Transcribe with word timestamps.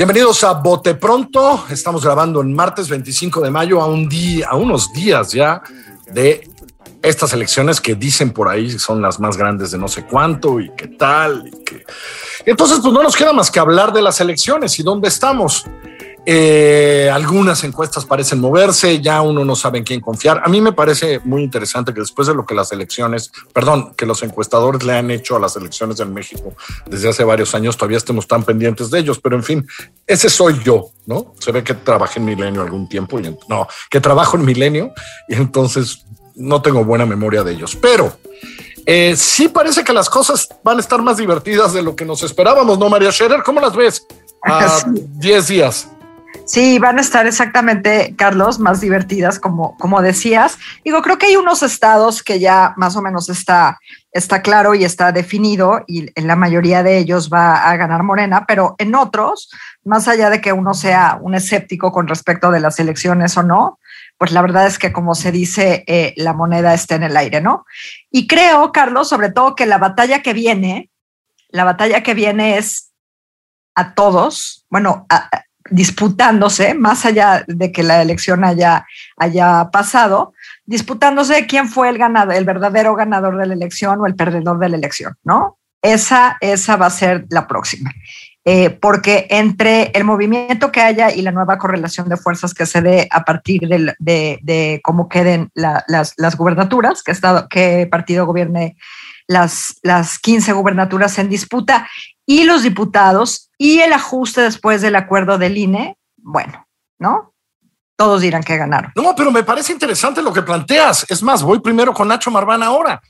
Bienvenidos 0.00 0.42
a 0.44 0.54
Bote 0.54 0.94
Pronto. 0.94 1.66
Estamos 1.68 2.02
grabando 2.02 2.40
en 2.40 2.54
martes 2.54 2.88
25 2.88 3.42
de 3.42 3.50
mayo, 3.50 3.82
a 3.82 3.86
un 3.86 4.08
día, 4.08 4.48
a 4.48 4.56
unos 4.56 4.90
días 4.94 5.30
ya 5.30 5.60
de 6.10 6.48
estas 7.02 7.34
elecciones 7.34 7.82
que 7.82 7.96
dicen 7.96 8.30
por 8.30 8.48
ahí 8.48 8.78
son 8.78 9.02
las 9.02 9.20
más 9.20 9.36
grandes 9.36 9.72
de 9.72 9.76
no 9.76 9.88
sé 9.88 10.06
cuánto 10.06 10.58
y 10.58 10.70
qué 10.70 10.88
tal. 10.88 11.46
Y 11.46 11.64
que... 11.64 11.84
Entonces, 12.46 12.78
pues 12.80 12.94
no 12.94 13.02
nos 13.02 13.14
queda 13.14 13.34
más 13.34 13.50
que 13.50 13.60
hablar 13.60 13.92
de 13.92 14.00
las 14.00 14.18
elecciones 14.22 14.78
y 14.78 14.82
dónde 14.82 15.08
estamos. 15.08 15.66
Eh, 16.26 17.10
algunas 17.10 17.64
encuestas 17.64 18.04
parecen 18.04 18.40
moverse, 18.40 19.00
ya 19.00 19.22
uno 19.22 19.44
no 19.44 19.56
sabe 19.56 19.78
en 19.78 19.84
quién 19.84 20.00
confiar. 20.00 20.42
A 20.44 20.48
mí 20.48 20.60
me 20.60 20.72
parece 20.72 21.20
muy 21.24 21.42
interesante 21.42 21.94
que 21.94 22.00
después 22.00 22.28
de 22.28 22.34
lo 22.34 22.44
que 22.44 22.54
las 22.54 22.72
elecciones, 22.72 23.32
perdón, 23.52 23.94
que 23.96 24.04
los 24.04 24.22
encuestadores 24.22 24.84
le 24.84 24.92
han 24.94 25.10
hecho 25.10 25.36
a 25.36 25.40
las 25.40 25.56
elecciones 25.56 25.98
en 26.00 26.12
México 26.12 26.54
desde 26.86 27.08
hace 27.08 27.24
varios 27.24 27.54
años, 27.54 27.76
todavía 27.76 27.96
estemos 27.96 28.26
tan 28.26 28.42
pendientes 28.42 28.90
de 28.90 28.98
ellos, 28.98 29.18
pero 29.18 29.36
en 29.36 29.42
fin, 29.42 29.66
ese 30.06 30.28
soy 30.28 30.60
yo, 30.62 30.90
¿no? 31.06 31.34
Se 31.38 31.52
ve 31.52 31.64
que 31.64 31.74
trabajé 31.74 32.18
en 32.20 32.26
Milenio 32.26 32.62
algún 32.62 32.88
tiempo 32.88 33.18
y 33.18 33.36
no, 33.48 33.66
que 33.88 34.00
trabajo 34.00 34.36
en 34.36 34.44
Milenio 34.44 34.92
y 35.26 35.34
entonces 35.34 36.04
no 36.34 36.60
tengo 36.60 36.84
buena 36.84 37.06
memoria 37.06 37.42
de 37.42 37.52
ellos, 37.52 37.76
pero 37.76 38.12
eh, 38.84 39.14
sí 39.16 39.48
parece 39.48 39.84
que 39.84 39.92
las 39.92 40.10
cosas 40.10 40.48
van 40.62 40.76
a 40.76 40.80
estar 40.80 41.00
más 41.02 41.16
divertidas 41.16 41.72
de 41.72 41.82
lo 41.82 41.96
que 41.96 42.04
nos 42.04 42.22
esperábamos, 42.22 42.78
¿no, 42.78 42.88
María 42.90 43.10
Scherer? 43.10 43.42
¿Cómo 43.42 43.60
las 43.60 43.74
ves? 43.74 44.06
A 44.44 44.82
10 44.94 45.48
días. 45.48 45.88
Sí, 46.44 46.80
van 46.80 46.98
a 46.98 47.00
estar 47.00 47.26
exactamente, 47.26 48.14
Carlos, 48.16 48.58
más 48.58 48.80
divertidas, 48.80 49.38
como, 49.38 49.76
como 49.78 50.02
decías. 50.02 50.58
Digo, 50.84 51.00
creo 51.00 51.16
que 51.16 51.26
hay 51.26 51.36
unos 51.36 51.62
estados 51.62 52.24
que 52.24 52.40
ya 52.40 52.74
más 52.76 52.96
o 52.96 53.02
menos 53.02 53.28
está, 53.28 53.78
está 54.10 54.42
claro 54.42 54.74
y 54.74 54.84
está 54.84 55.12
definido, 55.12 55.84
y 55.86 56.10
en 56.18 56.26
la 56.26 56.34
mayoría 56.34 56.82
de 56.82 56.98
ellos 56.98 57.30
va 57.32 57.70
a 57.70 57.76
ganar 57.76 58.02
Morena, 58.02 58.46
pero 58.48 58.74
en 58.78 58.96
otros, 58.96 59.48
más 59.84 60.08
allá 60.08 60.28
de 60.28 60.40
que 60.40 60.52
uno 60.52 60.74
sea 60.74 61.18
un 61.20 61.34
escéptico 61.34 61.92
con 61.92 62.08
respecto 62.08 62.50
de 62.50 62.60
las 62.60 62.80
elecciones 62.80 63.36
o 63.36 63.44
no, 63.44 63.78
pues 64.18 64.32
la 64.32 64.42
verdad 64.42 64.66
es 64.66 64.78
que, 64.78 64.92
como 64.92 65.14
se 65.14 65.32
dice, 65.32 65.84
eh, 65.86 66.14
la 66.16 66.32
moneda 66.32 66.74
está 66.74 66.96
en 66.96 67.04
el 67.04 67.16
aire, 67.16 67.40
¿no? 67.40 67.64
Y 68.10 68.26
creo, 68.26 68.72
Carlos, 68.72 69.08
sobre 69.08 69.30
todo 69.30 69.54
que 69.54 69.66
la 69.66 69.78
batalla 69.78 70.20
que 70.20 70.32
viene, 70.32 70.90
la 71.48 71.64
batalla 71.64 72.02
que 72.02 72.14
viene 72.14 72.58
es 72.58 72.90
a 73.74 73.94
todos, 73.94 74.66
bueno, 74.68 75.06
a, 75.08 75.30
disputándose, 75.70 76.74
más 76.74 77.06
allá 77.06 77.44
de 77.46 77.72
que 77.72 77.82
la 77.82 78.02
elección 78.02 78.44
haya, 78.44 78.86
haya 79.16 79.70
pasado, 79.70 80.34
disputándose 80.66 81.46
quién 81.46 81.68
fue 81.68 81.88
el 81.88 81.98
ganador, 81.98 82.34
el 82.34 82.44
verdadero 82.44 82.94
ganador 82.94 83.38
de 83.38 83.46
la 83.46 83.54
elección 83.54 84.00
o 84.00 84.06
el 84.06 84.14
perdedor 84.14 84.58
de 84.58 84.68
la 84.68 84.76
elección, 84.76 85.16
¿no? 85.24 85.58
Esa, 85.82 86.36
esa 86.40 86.76
va 86.76 86.86
a 86.86 86.90
ser 86.90 87.26
la 87.30 87.46
próxima. 87.46 87.90
Eh, 88.46 88.70
porque 88.70 89.26
entre 89.28 89.90
el 89.94 90.04
movimiento 90.04 90.72
que 90.72 90.80
haya 90.80 91.12
y 91.12 91.20
la 91.20 91.30
nueva 91.30 91.58
correlación 91.58 92.08
de 92.08 92.16
fuerzas 92.16 92.54
que 92.54 92.64
se 92.64 92.80
dé 92.80 93.06
a 93.10 93.22
partir 93.24 93.68
de, 93.68 94.80
cómo 94.82 95.10
queden 95.10 95.50
las, 95.54 96.14
las, 96.16 96.36
gubernaturas, 96.36 97.02
que, 97.02 97.12
estado, 97.12 97.48
que 97.48 97.86
partido 97.90 98.24
gobierne 98.24 98.78
las, 99.26 99.78
las 99.82 100.18
15 100.18 100.54
gubernaturas 100.54 101.18
en 101.18 101.28
disputa, 101.28 101.86
y 102.24 102.44
los 102.44 102.62
diputados 102.62 103.50
y 103.58 103.80
el 103.80 103.92
ajuste 103.92 104.40
después 104.40 104.80
del 104.80 104.96
acuerdo 104.96 105.36
del 105.36 105.58
INE, 105.58 105.98
bueno, 106.16 106.66
¿no? 106.98 107.34
Todos 107.96 108.22
dirán 108.22 108.42
que 108.42 108.56
ganaron. 108.56 108.92
No, 108.94 109.14
pero 109.14 109.30
me 109.30 109.42
parece 109.42 109.72
interesante 109.74 110.22
lo 110.22 110.32
que 110.32 110.40
planteas. 110.40 111.04
Es 111.10 111.22
más, 111.22 111.42
voy 111.42 111.60
primero 111.60 111.92
con 111.92 112.08
Nacho 112.08 112.30
Marván 112.30 112.62
ahora. 112.62 113.02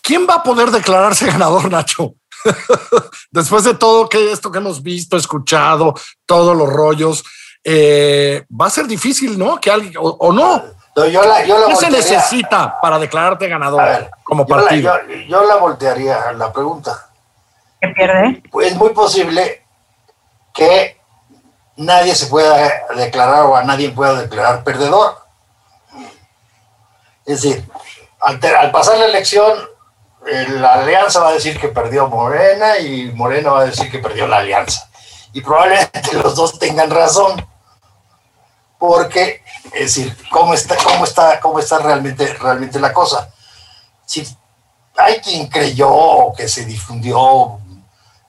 ¿Quién 0.00 0.26
va 0.28 0.36
a 0.36 0.42
poder 0.42 0.72
declararse 0.72 1.26
ganador, 1.26 1.70
Nacho? 1.70 2.14
Después 3.30 3.64
de 3.64 3.74
todo 3.74 4.08
que 4.08 4.32
esto 4.32 4.50
que 4.50 4.58
hemos 4.58 4.82
visto, 4.82 5.16
escuchado, 5.16 5.94
todos 6.26 6.56
los 6.56 6.68
rollos, 6.68 7.24
eh, 7.64 8.44
va 8.48 8.66
a 8.66 8.70
ser 8.70 8.86
difícil, 8.86 9.38
¿no? 9.38 9.60
Que 9.60 9.70
alguien 9.70 9.94
o, 9.98 10.32
no. 10.32 10.62
¿Qué 10.94 11.76
se 11.76 11.90
necesita 11.90 12.78
para 12.80 12.98
declararte 12.98 13.48
ganador 13.48 14.10
como 14.24 14.46
partido? 14.46 14.92
yo 15.26 15.44
la 15.44 15.56
voltearía 15.56 16.32
la 16.32 16.52
pregunta 16.52 17.08
que 17.82 17.88
pierde? 17.88 18.42
Pues 18.50 18.72
es 18.72 18.76
muy 18.76 18.90
posible 18.90 19.64
que 20.54 21.00
nadie 21.76 22.14
se 22.14 22.26
pueda 22.26 22.86
declarar 22.94 23.46
o 23.46 23.56
a 23.56 23.64
nadie 23.64 23.90
pueda 23.90 24.14
declarar 24.20 24.62
perdedor. 24.62 25.16
Es 27.26 27.42
decir, 27.42 27.64
al, 28.20 28.70
pasar 28.70 28.98
la 28.98 29.06
elección, 29.06 29.52
la 30.24 30.74
alianza 30.74 31.20
va 31.20 31.30
a 31.30 31.34
decir 31.34 31.58
que 31.58 31.68
perdió 31.68 32.08
Morena 32.08 32.78
y 32.78 33.10
Morena 33.12 33.50
va 33.50 33.60
a 33.62 33.66
decir 33.66 33.90
que 33.90 33.98
perdió 33.98 34.26
la 34.26 34.38
alianza. 34.38 34.88
Y 35.32 35.40
probablemente 35.40 36.12
los 36.22 36.34
dos 36.34 36.58
tengan 36.58 36.90
razón. 36.90 37.44
Porque, 38.78 39.42
es 39.72 39.94
decir, 39.94 40.16
¿cómo 40.30 40.54
está, 40.54 40.76
cómo 40.76 41.04
está, 41.04 41.38
cómo 41.40 41.58
está 41.60 41.78
realmente, 41.78 42.34
realmente 42.34 42.80
la 42.80 42.92
cosa? 42.92 43.32
Si 44.04 44.26
hay 44.96 45.20
quien 45.20 45.46
creyó 45.46 46.32
que 46.36 46.48
se 46.48 46.64
difundió 46.64 47.60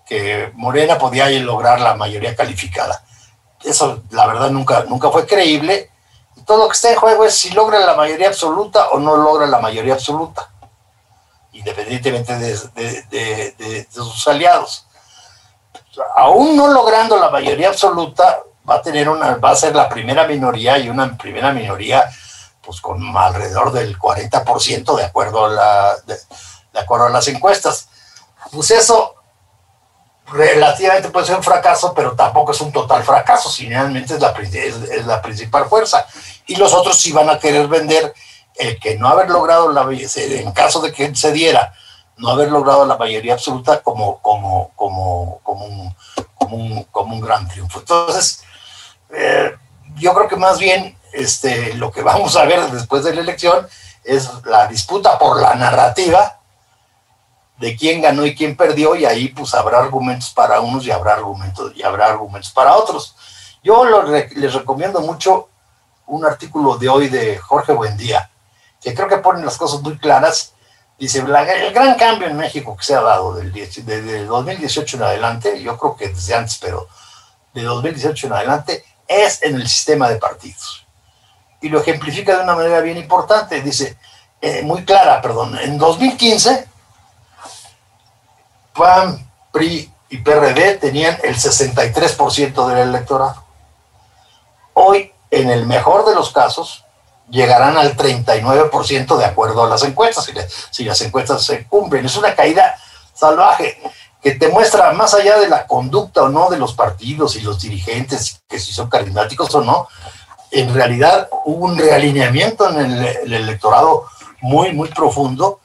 que 0.06 0.52
Morena 0.56 0.98
podía 0.98 1.28
lograr 1.30 1.82
la 1.82 1.96
mayoría 1.96 2.36
calificada. 2.36 3.04
Eso, 3.64 4.04
la 4.12 4.28
verdad, 4.28 4.52
nunca, 4.52 4.84
nunca 4.84 5.10
fue 5.10 5.26
creíble. 5.26 5.90
Todo 6.46 6.60
lo 6.60 6.68
que 6.68 6.76
está 6.76 6.92
en 6.92 7.00
juego 7.00 7.26
es 7.26 7.34
si 7.34 7.50
logra 7.52 7.80
la 7.80 7.96
mayoría 7.96 8.28
absoluta 8.28 8.90
o 8.90 9.00
no 9.00 9.16
logra 9.16 9.48
la 9.48 9.60
mayoría 9.60 9.94
absoluta, 9.94 10.53
independientemente 11.54 12.38
de, 12.38 13.88
sus 13.90 14.28
aliados. 14.28 14.86
Aún 16.16 16.56
no 16.56 16.68
logrando 16.68 17.18
la 17.18 17.30
mayoría 17.30 17.70
absoluta, 17.70 18.40
va 18.68 18.76
a 18.76 18.82
tener 18.82 19.08
una, 19.10 19.36
va 19.36 19.52
a 19.52 19.56
ser 19.56 19.76
la 19.76 19.88
primera 19.88 20.28
minoría 20.28 20.78
y 20.78 20.90
una 20.90 21.16
primera 21.18 21.52
minoría, 21.52 22.10
pues 22.62 22.82
con 22.82 23.16
alrededor 23.16 23.72
del 23.72 23.98
40% 23.98 24.96
de 24.96 25.04
acuerdo 25.04 25.46
a 25.46 25.50
la, 25.50 25.96
de 26.06 26.80
acuerdo 26.80 27.06
a 27.06 27.10
las 27.10 27.28
encuestas. 27.28 27.88
Pues 28.52 28.72
eso 28.72 29.16
relativamente 30.28 31.10
puede 31.10 31.28
ser 31.28 31.36
un 31.36 31.44
fracaso, 31.44 31.94
pero 31.94 32.16
tampoco 32.16 32.52
es 32.52 32.62
un 32.62 32.72
total 32.72 33.04
fracaso, 33.04 33.50
finalmente 33.50 34.16
es 34.16 34.20
la, 34.20 34.32
es, 34.32 35.06
la 35.06 35.22
principal 35.22 35.66
fuerza. 35.66 36.06
Y 36.48 36.56
los 36.56 36.74
otros 36.74 36.98
sí 36.98 37.12
van 37.12 37.30
a 37.30 37.40
querer 37.40 37.68
vender 37.68 38.14
el 38.56 38.80
que 38.80 38.98
no 38.98 39.08
haber 39.08 39.30
logrado 39.30 39.72
la 39.72 39.88
en 39.92 40.52
caso 40.52 40.82
de 40.82 40.92
que 40.92 41.16
se 41.16 41.32
diera, 41.32 41.74
no 42.18 42.30
haber 42.30 42.52
logrado 42.52 42.86
la 42.86 42.98
mayoría 42.98 43.34
absoluta 43.34 43.82
como, 43.82 44.20
como, 44.20 44.72
como, 44.76 45.40
como, 45.44 45.66
un, 45.66 45.96
como, 46.36 46.56
un, 46.56 46.84
como 46.86 47.16
un 47.16 47.22
gran 47.22 47.48
triunfo. 47.48 47.80
Entonces, 47.80 48.44
eh, 49.10 49.56
yo 49.96 50.14
creo 50.14 50.28
que 50.28 50.36
más 50.36 50.60
bien 50.60 50.98
este, 51.12 51.74
lo 51.76 51.92
que 51.92 52.02
vamos 52.04 52.36
a 52.36 52.46
ver 52.46 52.70
después 52.72 53.04
de 53.04 53.16
la 53.16 53.22
elección 53.22 53.68
es 54.04 54.30
la 54.46 54.68
disputa 54.68 55.18
por 55.18 55.42
la 55.42 55.56
narrativa 55.56 56.40
de 57.58 57.76
quién 57.78 58.02
ganó 58.02 58.26
y 58.26 58.36
quién 58.36 58.58
perdió 58.58 58.96
y 58.96 59.06
ahí 59.06 59.30
pues 59.30 59.54
habrá 59.54 59.80
argumentos 59.80 60.32
para 60.32 60.60
unos 60.60 60.86
y 60.86 60.92
habrá 60.92 61.14
argumentos 61.14 61.72
y 61.76 61.84
habrá 61.84 62.08
argumentos 62.08 62.52
para 62.52 62.76
otros. 62.76 63.16
Yo 63.64 63.86
les 64.10 64.54
recomiendo 64.54 65.00
mucho 65.00 65.48
un 66.08 66.26
artículo 66.26 66.78
de 66.78 66.90
hoy 66.90 67.08
de 67.08 67.38
Jorge 67.38 67.72
Buendía, 67.72 68.30
que 68.84 68.94
creo 68.94 69.08
que 69.08 69.18
pone 69.18 69.44
las 69.44 69.58
cosas 69.58 69.82
muy 69.82 69.98
claras. 69.98 70.54
Dice, 71.00 71.20
el 71.20 71.74
gran 71.74 71.96
cambio 71.96 72.28
en 72.28 72.38
México 72.38 72.76
que 72.78 72.84
se 72.84 72.96
ha 72.96 73.02
dado 73.02 73.34
del, 73.34 73.52
desde 73.52 74.26
2018 74.26 74.98
en 74.98 75.04
adelante, 75.04 75.62
yo 75.62 75.78
creo 75.78 75.96
que 75.96 76.10
desde 76.10 76.36
antes, 76.36 76.58
pero 76.62 76.88
de 77.54 77.64
2018 77.64 78.28
en 78.28 78.34
adelante, 78.34 78.86
es 79.08 79.42
en 79.44 79.56
el 79.56 79.68
sistema 79.68 80.10
de 80.10 80.18
partidos. 80.18 80.86
Y 81.62 81.70
lo 81.70 81.80
ejemplifica 81.80 82.38
de 82.38 82.44
una 82.44 82.56
manera 82.56 82.82
bien 82.82 82.98
importante. 82.98 83.62
Dice, 83.62 83.98
eh, 84.42 84.62
muy 84.64 84.84
clara, 84.84 85.22
perdón, 85.22 85.58
en 85.58 85.78
2015 85.78 86.68
PAN, 88.74 89.30
PRI 89.52 89.92
y 90.10 90.18
PRD 90.18 90.78
tenían 90.78 91.18
el 91.24 91.36
63% 91.36 92.68
del 92.68 92.90
electorado. 92.90 93.44
Hoy, 94.74 95.14
en 95.30 95.50
el 95.50 95.66
mejor 95.66 96.06
de 96.06 96.16
los 96.16 96.32
casos, 96.32 96.83
llegarán 97.30 97.78
al 97.78 97.96
39% 97.96 99.18
de 99.18 99.26
acuerdo 99.26 99.64
a 99.64 99.70
las 99.70 99.84
encuestas, 99.84 100.30
si, 100.72 100.84
las 100.84 101.02
encuestas 101.02 101.44
se 101.44 101.66
cumplen. 101.66 102.06
Es 102.06 102.18
una 102.18 102.36
caída 102.36 102.76
salvaje 103.14 103.80
que 104.22 104.32
te 104.32 104.50
muestra 104.50 104.94
más 104.94 105.14
allá 105.14 105.38
de 105.40 105.50
la 105.50 105.68
conducta 105.68 106.24
o 106.24 106.30
no 106.30 106.50
de 106.50 106.58
los 106.58 106.74
partidos 106.74 107.36
y 107.36 107.42
los 107.42 107.62
dirigentes, 107.62 108.42
que 108.48 108.60
si 108.60 108.72
son 108.72 108.90
carismáticos 108.90 109.54
o 109.56 109.64
no, 109.64 109.88
en 110.52 110.74
realidad 110.74 111.28
hubo 111.46 111.66
un 111.66 111.78
realineamiento 111.78 112.70
en 112.70 112.80
el, 112.80 113.34
electorado 113.34 114.06
muy, 114.42 114.72
muy 114.72 114.90
profundo 114.90 115.60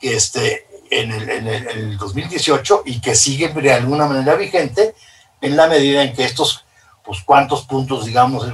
este, 0.00 0.66
en, 0.90 1.10
el, 1.10 1.30
en 1.30 1.48
el 1.48 1.98
2018 1.98 2.82
y 2.84 3.00
que 3.00 3.14
sigue 3.14 3.48
de 3.48 3.72
alguna 3.72 4.06
manera 4.06 4.34
vigente 4.34 4.94
en 5.40 5.56
la 5.56 5.66
medida 5.66 6.02
en 6.02 6.12
que 6.12 6.24
estos, 6.24 6.64
pues 7.04 7.20
cuántos 7.24 7.62
puntos, 7.62 8.04
digamos, 8.04 8.46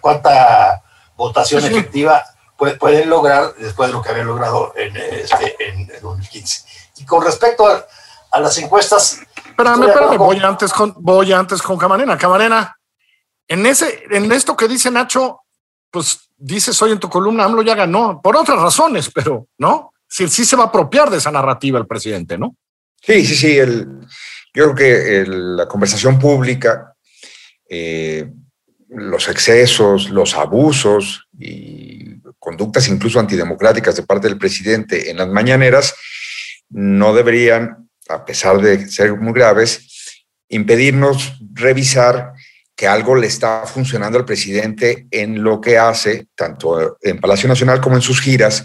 cuánta 0.00 0.83
votación 1.16 1.64
efectiva 1.64 2.24
pueden 2.78 3.10
lograr 3.10 3.54
después 3.56 3.88
de 3.88 3.92
lo 3.94 4.02
que 4.02 4.10
habían 4.10 4.26
logrado 4.26 4.72
en, 4.76 4.96
este, 4.96 5.56
en 5.58 5.90
2015. 6.00 6.64
Y 6.98 7.04
con 7.04 7.24
respecto 7.24 7.66
a 7.66 7.84
a 8.34 8.40
las 8.40 8.58
encuestas. 8.58 9.20
Espérame, 9.36 9.84
espérame, 9.84 10.18
voy 10.18 10.38
antes 10.40 10.72
con, 10.72 10.92
voy 10.98 11.32
antes 11.32 11.62
con 11.62 11.78
Camarena. 11.78 12.18
Camarena, 12.18 12.76
en 13.46 13.64
ese, 13.64 14.02
en 14.10 14.30
esto 14.32 14.56
que 14.56 14.66
dice 14.66 14.90
Nacho, 14.90 15.40
pues 15.90 16.30
dices 16.36 16.80
hoy 16.82 16.90
en 16.90 16.98
tu 16.98 17.08
columna, 17.08 17.44
AMLO 17.44 17.62
ya 17.62 17.76
ganó, 17.76 18.20
por 18.20 18.36
otras 18.36 18.58
razones, 18.58 19.08
pero 19.14 19.46
no, 19.58 19.92
sí, 20.08 20.26
sí 20.28 20.44
se 20.44 20.56
va 20.56 20.64
a 20.64 20.66
apropiar 20.66 21.10
de 21.10 21.18
esa 21.18 21.30
narrativa 21.30 21.78
el 21.78 21.86
presidente, 21.86 22.36
¿no? 22.36 22.56
Sí, 23.00 23.24
sí, 23.24 23.36
sí. 23.36 23.56
El, 23.56 24.00
yo 24.52 24.72
creo 24.72 24.74
que 24.74 25.24
la 25.28 25.68
conversación 25.68 26.18
pública, 26.18 26.96
eh, 27.68 28.28
los 28.94 29.28
excesos, 29.28 30.10
los 30.10 30.34
abusos 30.34 31.28
y 31.38 32.20
conductas 32.38 32.88
incluso 32.88 33.20
antidemocráticas 33.20 33.96
de 33.96 34.02
parte 34.02 34.28
del 34.28 34.38
presidente 34.38 35.10
en 35.10 35.16
las 35.16 35.28
mañaneras 35.28 35.94
no 36.68 37.14
deberían 37.14 37.84
a 38.08 38.24
pesar 38.24 38.60
de 38.60 38.88
ser 38.88 39.16
muy 39.16 39.32
graves, 39.32 40.24
impedirnos 40.48 41.38
revisar 41.52 42.32
que 42.76 42.86
algo 42.86 43.14
le 43.14 43.28
está 43.28 43.64
funcionando 43.66 44.18
al 44.18 44.24
presidente 44.24 45.06
en 45.10 45.42
lo 45.42 45.60
que 45.60 45.78
hace, 45.78 46.26
tanto 46.34 46.98
en 47.00 47.20
Palacio 47.20 47.48
Nacional 47.48 47.80
como 47.80 47.96
en 47.96 48.02
sus 48.02 48.20
giras, 48.20 48.64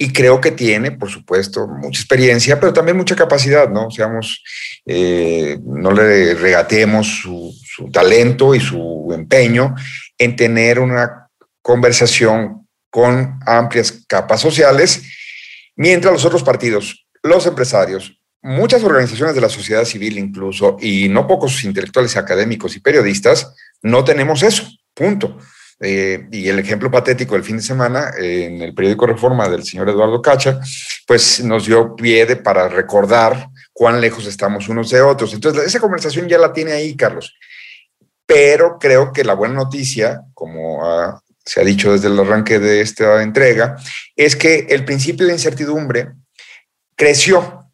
y 0.00 0.12
creo 0.12 0.40
que 0.40 0.52
tiene, 0.52 0.92
por 0.92 1.10
supuesto, 1.10 1.66
mucha 1.66 2.00
experiencia, 2.00 2.60
pero 2.60 2.72
también 2.72 2.96
mucha 2.96 3.16
capacidad, 3.16 3.68
¿no? 3.68 3.90
Seamos, 3.90 4.44
eh, 4.86 5.58
no 5.64 5.90
le 5.90 6.34
regatemos 6.34 7.20
su, 7.20 7.52
su 7.78 7.92
talento 7.92 8.56
y 8.56 8.60
su 8.60 9.08
empeño 9.14 9.76
en 10.18 10.34
tener 10.34 10.80
una 10.80 11.28
conversación 11.62 12.66
con 12.90 13.38
amplias 13.46 14.04
capas 14.08 14.40
sociales, 14.40 15.02
mientras 15.76 16.12
los 16.12 16.24
otros 16.24 16.42
partidos, 16.42 17.06
los 17.22 17.46
empresarios, 17.46 18.18
muchas 18.42 18.82
organizaciones 18.82 19.36
de 19.36 19.40
la 19.40 19.48
sociedad 19.48 19.84
civil 19.84 20.18
incluso, 20.18 20.76
y 20.80 21.08
no 21.08 21.28
pocos 21.28 21.62
intelectuales 21.62 22.16
académicos 22.16 22.74
y 22.74 22.80
periodistas, 22.80 23.54
no 23.80 24.02
tenemos 24.02 24.42
eso, 24.42 24.64
punto. 24.92 25.38
Eh, 25.80 26.26
y 26.32 26.48
el 26.48 26.58
ejemplo 26.58 26.90
patético 26.90 27.34
del 27.34 27.44
fin 27.44 27.58
de 27.58 27.62
semana 27.62 28.10
en 28.18 28.60
el 28.60 28.74
periódico 28.74 29.06
Reforma 29.06 29.48
del 29.48 29.62
señor 29.62 29.88
Eduardo 29.88 30.20
Cacha, 30.20 30.58
pues 31.06 31.44
nos 31.44 31.66
dio 31.66 31.94
pie 31.94 32.26
de, 32.26 32.34
para 32.34 32.68
recordar 32.68 33.50
cuán 33.72 34.00
lejos 34.00 34.26
estamos 34.26 34.68
unos 34.68 34.90
de 34.90 35.00
otros. 35.00 35.32
Entonces, 35.32 35.64
esa 35.64 35.78
conversación 35.78 36.26
ya 36.26 36.38
la 36.38 36.52
tiene 36.52 36.72
ahí, 36.72 36.96
Carlos. 36.96 37.32
Pero 38.28 38.78
creo 38.78 39.10
que 39.10 39.24
la 39.24 39.32
buena 39.32 39.54
noticia, 39.54 40.20
como 40.34 40.82
se 41.42 41.62
ha 41.62 41.64
dicho 41.64 41.92
desde 41.92 42.08
el 42.08 42.20
arranque 42.20 42.58
de 42.58 42.82
esta 42.82 43.22
entrega, 43.22 43.76
es 44.14 44.36
que 44.36 44.66
el 44.68 44.84
principio 44.84 45.26
de 45.26 45.32
incertidumbre 45.32 46.10
creció 46.94 47.64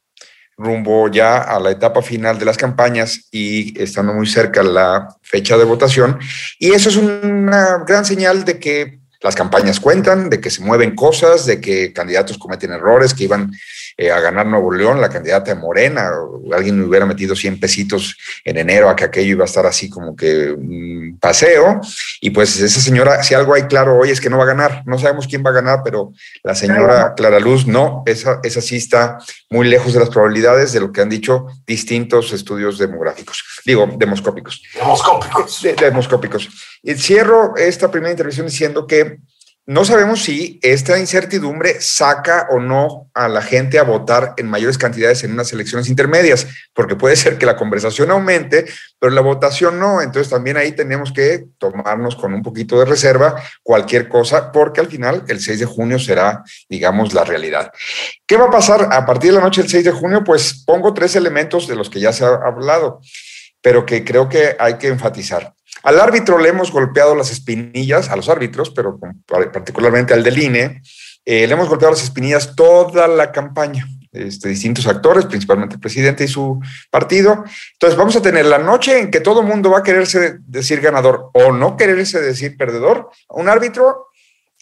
rumbo 0.56 1.08
ya 1.08 1.38
a 1.38 1.58
la 1.58 1.72
etapa 1.72 2.02
final 2.02 2.38
de 2.38 2.44
las 2.44 2.56
campañas 2.56 3.26
y 3.32 3.76
estando 3.82 4.14
muy 4.14 4.28
cerca 4.28 4.62
la 4.62 5.08
fecha 5.22 5.56
de 5.58 5.64
votación. 5.64 6.20
Y 6.60 6.70
eso 6.70 6.88
es 6.88 6.98
una 6.98 7.82
gran 7.84 8.04
señal 8.04 8.44
de 8.44 8.60
que 8.60 9.00
las 9.22 9.34
campañas 9.34 9.80
cuentan, 9.80 10.30
de 10.30 10.40
que 10.40 10.50
se 10.50 10.62
mueven 10.62 10.94
cosas, 10.94 11.46
de 11.46 11.60
que 11.60 11.92
candidatos 11.92 12.38
cometen 12.38 12.70
errores, 12.70 13.12
que 13.12 13.24
iban 13.24 13.50
eh, 13.96 14.10
a 14.10 14.20
ganar 14.20 14.46
Nuevo 14.46 14.72
León, 14.72 15.00
la 15.00 15.08
candidata 15.08 15.54
de 15.54 15.60
Morena, 15.60 16.10
alguien 16.52 16.78
me 16.78 16.86
hubiera 16.86 17.06
metido 17.06 17.36
100 17.36 17.60
pesitos 17.60 18.16
en 18.44 18.58
enero 18.58 18.88
a 18.88 18.96
que 18.96 19.04
aquello 19.04 19.32
iba 19.32 19.44
a 19.44 19.46
estar 19.46 19.66
así 19.66 19.88
como 19.88 20.16
que 20.16 20.50
un 20.50 21.18
paseo. 21.20 21.80
Y 22.20 22.30
pues 22.30 22.58
esa 22.60 22.80
señora, 22.80 23.22
si 23.22 23.34
algo 23.34 23.54
hay 23.54 23.62
claro 23.64 23.96
hoy 23.96 24.10
es 24.10 24.20
que 24.20 24.30
no 24.30 24.38
va 24.38 24.44
a 24.44 24.48
ganar. 24.48 24.82
No 24.86 24.98
sabemos 24.98 25.26
quién 25.26 25.44
va 25.44 25.50
a 25.50 25.54
ganar, 25.54 25.80
pero 25.84 26.12
la 26.42 26.54
señora 26.54 27.14
Clara 27.14 27.38
Luz 27.38 27.66
no, 27.66 28.02
esa, 28.06 28.40
esa 28.42 28.60
sí 28.60 28.76
está 28.76 29.18
muy 29.50 29.68
lejos 29.68 29.92
de 29.92 30.00
las 30.00 30.10
probabilidades 30.10 30.72
de 30.72 30.80
lo 30.80 30.92
que 30.92 31.00
han 31.00 31.08
dicho 31.08 31.46
distintos 31.66 32.32
estudios 32.32 32.78
demográficos, 32.78 33.44
digo, 33.64 33.88
demoscópicos. 33.96 34.62
Demoscópicos. 34.74 35.62
demoscópicos. 35.78 36.48
Y 36.82 36.94
cierro 36.94 37.56
esta 37.56 37.90
primera 37.90 38.10
intervención 38.10 38.46
diciendo 38.46 38.86
que 38.86 39.18
no 39.66 39.84
sabemos 39.86 40.22
si 40.22 40.58
esta 40.62 40.98
incertidumbre 40.98 41.80
saca 41.80 42.48
o 42.50 42.60
no 42.60 43.10
a 43.14 43.28
la 43.28 43.40
gente 43.40 43.78
a 43.78 43.82
votar 43.82 44.34
en 44.36 44.46
mayores 44.46 44.76
cantidades 44.76 45.24
en 45.24 45.32
unas 45.32 45.50
elecciones 45.54 45.88
intermedias, 45.88 46.46
porque 46.74 46.96
puede 46.96 47.16
ser 47.16 47.38
que 47.38 47.46
la 47.46 47.56
conversación 47.56 48.10
aumente, 48.10 48.66
pero 48.98 49.12
la 49.14 49.22
votación 49.22 49.78
no. 49.78 50.02
Entonces 50.02 50.28
también 50.28 50.58
ahí 50.58 50.72
tenemos 50.72 51.12
que 51.12 51.46
tomarnos 51.56 52.14
con 52.16 52.34
un 52.34 52.42
poquito 52.42 52.78
de 52.78 52.84
reserva 52.84 53.42
cualquier 53.62 54.06
cosa, 54.08 54.52
porque 54.52 54.82
al 54.82 54.88
final 54.88 55.24
el 55.28 55.40
6 55.40 55.60
de 55.60 55.66
junio 55.66 55.98
será, 55.98 56.44
digamos, 56.68 57.14
la 57.14 57.24
realidad. 57.24 57.72
¿Qué 58.26 58.36
va 58.36 58.46
a 58.46 58.50
pasar 58.50 58.88
a 58.92 59.06
partir 59.06 59.30
de 59.30 59.38
la 59.38 59.44
noche 59.44 59.62
del 59.62 59.70
6 59.70 59.84
de 59.84 59.92
junio? 59.92 60.22
Pues 60.24 60.62
pongo 60.66 60.92
tres 60.92 61.16
elementos 61.16 61.66
de 61.66 61.76
los 61.76 61.88
que 61.88 62.00
ya 62.00 62.12
se 62.12 62.24
ha 62.24 62.34
hablado, 62.34 63.00
pero 63.64 63.86
que 63.86 64.04
creo 64.04 64.28
que 64.28 64.56
hay 64.58 64.74
que 64.74 64.88
enfatizar. 64.88 65.54
Al 65.84 65.98
árbitro 65.98 66.36
le 66.36 66.50
hemos 66.50 66.70
golpeado 66.70 67.14
las 67.14 67.30
espinillas, 67.30 68.10
a 68.10 68.16
los 68.16 68.28
árbitros, 68.28 68.68
pero 68.68 69.00
particularmente 69.26 70.12
al 70.12 70.22
del 70.22 70.38
INE, 70.38 70.82
eh, 71.24 71.46
le 71.46 71.54
hemos 71.54 71.70
golpeado 71.70 71.94
las 71.94 72.02
espinillas 72.02 72.54
toda 72.54 73.08
la 73.08 73.32
campaña. 73.32 73.88
Este, 74.12 74.50
distintos 74.50 74.86
actores, 74.86 75.24
principalmente 75.24 75.76
el 75.76 75.80
presidente 75.80 76.24
y 76.24 76.28
su 76.28 76.60
partido. 76.90 77.42
Entonces 77.72 77.98
vamos 77.98 78.14
a 78.16 78.22
tener 78.22 78.44
la 78.44 78.58
noche 78.58 79.00
en 79.00 79.10
que 79.10 79.20
todo 79.20 79.40
el 79.40 79.46
mundo 79.46 79.70
va 79.70 79.78
a 79.78 79.82
quererse 79.82 80.36
decir 80.46 80.82
ganador 80.82 81.30
o 81.32 81.50
no 81.50 81.78
quererse 81.78 82.20
decir 82.20 82.58
perdedor. 82.58 83.08
Un 83.30 83.48
árbitro 83.48 84.08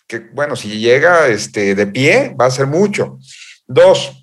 que, 0.06 0.20
bueno, 0.32 0.54
si 0.54 0.78
llega 0.78 1.26
este, 1.26 1.74
de 1.74 1.86
pie, 1.88 2.36
va 2.40 2.46
a 2.46 2.50
ser 2.52 2.68
mucho. 2.68 3.18
Dos, 3.66 4.21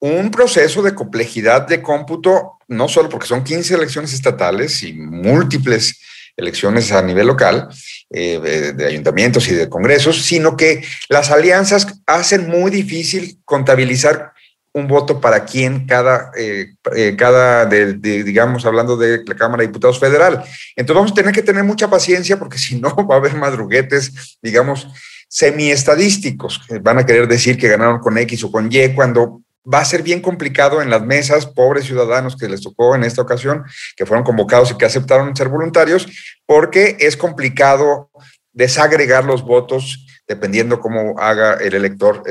un 0.00 0.30
proceso 0.30 0.82
de 0.82 0.94
complejidad 0.94 1.66
de 1.66 1.82
cómputo, 1.82 2.58
no 2.68 2.88
solo 2.88 3.08
porque 3.08 3.26
son 3.26 3.44
15 3.44 3.74
elecciones 3.74 4.12
estatales 4.12 4.82
y 4.82 4.94
múltiples 4.94 6.00
elecciones 6.36 6.90
a 6.92 7.02
nivel 7.02 7.26
local, 7.26 7.68
eh, 8.10 8.72
de, 8.74 8.86
ayuntamientos 8.86 9.46
y 9.48 9.54
de 9.54 9.68
congresos, 9.68 10.22
sino 10.22 10.56
que 10.56 10.82
las 11.08 11.30
alianzas 11.30 12.00
hacen 12.06 12.48
muy 12.48 12.70
difícil 12.70 13.38
contabilizar 13.44 14.32
un 14.72 14.86
voto 14.86 15.20
para 15.20 15.44
quién 15.44 15.86
cada, 15.86 16.30
eh, 16.36 16.74
eh, 16.94 17.16
cada 17.18 17.66
digamos, 17.66 18.64
hablando 18.64 18.96
de 18.96 19.22
la 19.26 19.34
Cámara 19.34 19.62
de 19.62 19.66
Diputados 19.66 19.98
Federal. 19.98 20.44
Entonces 20.76 20.94
vamos 20.94 21.12
a 21.12 21.14
tener 21.14 21.34
que 21.34 21.42
tener 21.42 21.64
mucha 21.64 21.90
paciencia 21.90 22.38
porque 22.38 22.58
si 22.58 22.80
no 22.80 22.94
va 23.06 23.16
a 23.16 23.18
haber 23.18 23.34
madruguetes, 23.34 24.38
digamos, 24.40 24.88
semiestadísticos. 25.28 26.60
Van 26.82 26.98
a 26.98 27.06
querer 27.06 27.28
decir 27.28 27.58
que 27.58 27.68
ganaron 27.68 27.98
con 27.98 28.16
X 28.18 28.44
o 28.44 28.50
con 28.50 28.68
Y 28.70 28.94
cuando 28.94 29.42
va 29.64 29.80
a 29.80 29.84
ser 29.84 30.02
bien 30.02 30.20
complicado 30.20 30.82
en 30.82 30.90
las 30.90 31.02
mesas, 31.02 31.46
pobres 31.46 31.84
ciudadanos 31.84 32.36
que 32.36 32.48
les 32.48 32.62
tocó 32.62 32.94
en 32.94 33.04
esta 33.04 33.22
ocasión, 33.22 33.64
que 33.96 34.06
fueron 34.06 34.24
convocados 34.24 34.70
y 34.70 34.76
que 34.76 34.86
aceptaron 34.86 35.34
ser 35.36 35.48
voluntarios, 35.48 36.06
porque 36.46 36.96
es 37.00 37.16
complicado 37.16 38.10
desagregar 38.52 39.24
los 39.24 39.42
votos 39.42 40.06
dependiendo 40.26 40.78
cómo 40.78 41.18
haga 41.18 41.54
el 41.54 41.74
elector 41.74 42.22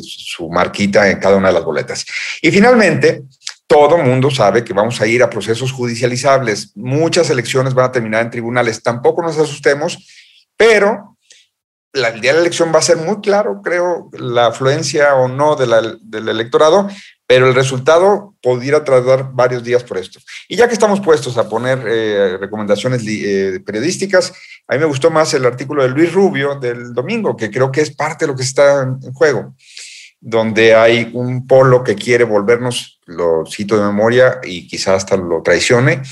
su 0.00 0.48
marquita 0.48 1.10
en 1.10 1.18
cada 1.18 1.36
una 1.36 1.48
de 1.48 1.54
las 1.54 1.64
boletas. 1.64 2.06
Y 2.40 2.52
finalmente, 2.52 3.24
todo 3.66 3.98
mundo 3.98 4.30
sabe 4.30 4.62
que 4.62 4.72
vamos 4.72 5.00
a 5.00 5.06
ir 5.08 5.24
a 5.24 5.28
procesos 5.28 5.72
judicializables. 5.72 6.72
Muchas 6.76 7.28
elecciones 7.30 7.74
van 7.74 7.86
a 7.86 7.92
terminar 7.92 8.22
en 8.22 8.30
tribunales. 8.30 8.80
Tampoco 8.80 9.22
nos 9.22 9.36
asustemos, 9.38 10.06
pero 10.56 11.17
el 11.92 12.20
día 12.20 12.32
de 12.32 12.38
la 12.38 12.42
elección 12.42 12.72
va 12.74 12.78
a 12.78 12.82
ser 12.82 12.96
muy 12.98 13.20
claro, 13.20 13.60
creo, 13.62 14.10
la 14.12 14.46
afluencia 14.46 15.14
o 15.14 15.28
no 15.28 15.56
del 15.56 16.28
electorado, 16.28 16.88
pero 17.26 17.48
el 17.48 17.54
resultado 17.54 18.34
podría 18.42 18.84
tardar 18.84 19.32
varios 19.32 19.62
días 19.62 19.84
por 19.84 19.98
esto. 19.98 20.18
Y 20.48 20.56
ya 20.56 20.66
que 20.66 20.72
estamos 20.72 21.00
puestos 21.00 21.36
a 21.36 21.48
poner 21.48 21.82
eh, 21.86 22.38
recomendaciones 22.38 23.02
eh, 23.06 23.60
periodísticas, 23.64 24.32
a 24.66 24.74
mí 24.74 24.80
me 24.80 24.86
gustó 24.86 25.10
más 25.10 25.32
el 25.34 25.44
artículo 25.44 25.82
de 25.82 25.90
Luis 25.90 26.12
Rubio 26.12 26.54
del 26.54 26.94
domingo, 26.94 27.36
que 27.36 27.50
creo 27.50 27.70
que 27.70 27.82
es 27.82 27.94
parte 27.94 28.24
de 28.24 28.32
lo 28.32 28.36
que 28.36 28.44
está 28.44 28.82
en 28.82 29.12
juego. 29.12 29.54
Donde 30.20 30.74
hay 30.74 31.10
un 31.14 31.46
polo 31.46 31.84
que 31.84 31.94
quiere 31.94 32.24
volvernos, 32.24 32.98
lo 33.06 33.44
cito 33.46 33.76
de 33.76 33.86
memoria 33.86 34.40
y 34.42 34.66
quizás 34.66 34.96
hasta 34.96 35.16
lo 35.16 35.42
traicione. 35.42 36.02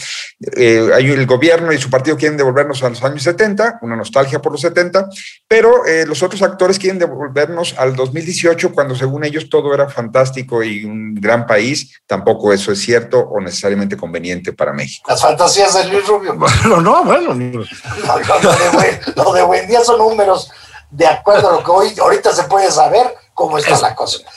Eh, 0.57 0.91
hay 0.95 1.11
el 1.11 1.27
gobierno 1.27 1.73
y 1.73 1.79
su 1.79 1.91
partido 1.91 2.17
quieren 2.17 2.37
devolvernos 2.37 2.83
a 2.85 2.89
los 2.89 3.03
años 3.03 3.25
70, 3.25 3.81
una 3.83 3.97
nostalgia 3.97 4.41
por 4.41 4.53
los 4.53 4.61
70, 4.61 5.09
pero 5.49 5.85
eh, 5.87 6.07
los 6.07 6.23
otros 6.23 6.41
actores 6.43 6.79
quieren 6.79 7.01
devolvernos 7.01 7.75
al 7.79 7.97
2018, 7.97 8.73
cuando 8.73 8.95
según 8.95 9.25
ellos 9.25 9.51
todo 9.51 9.75
era 9.75 9.89
fantástico 9.89 10.63
y 10.63 10.85
un 10.85 11.15
gran 11.17 11.45
país. 11.45 12.01
Tampoco 12.07 12.53
eso 12.53 12.71
es 12.71 12.79
cierto 12.79 13.19
o 13.19 13.41
necesariamente 13.41 13.97
conveniente 13.97 14.53
para 14.53 14.73
México. 14.73 15.11
Las 15.11 15.21
fantasías 15.21 15.75
de 15.75 15.89
Luis 15.89 16.07
Rubio. 16.07 16.37
Bueno, 16.47 16.81
no, 16.81 17.05
bueno. 17.05 17.35
lo, 17.35 19.33
de 19.33 19.43
buen, 19.43 19.67
día 19.67 19.83
son 19.83 19.99
números 19.99 20.51
de 20.91 21.07
acuerdo 21.07 21.49
a 21.49 21.53
lo 21.55 21.65
que 21.65 21.71
hoy, 21.71 21.95
ahorita 21.99 22.33
se 22.33 22.45
puede 22.45 22.71
saber 22.71 23.16
cómo 23.37 23.59
está 23.59 23.79
la 23.81 23.95
cosa. 23.95 24.19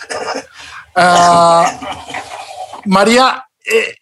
Ah, 1.01 1.79
María, 2.85 3.45
eh, 3.63 3.95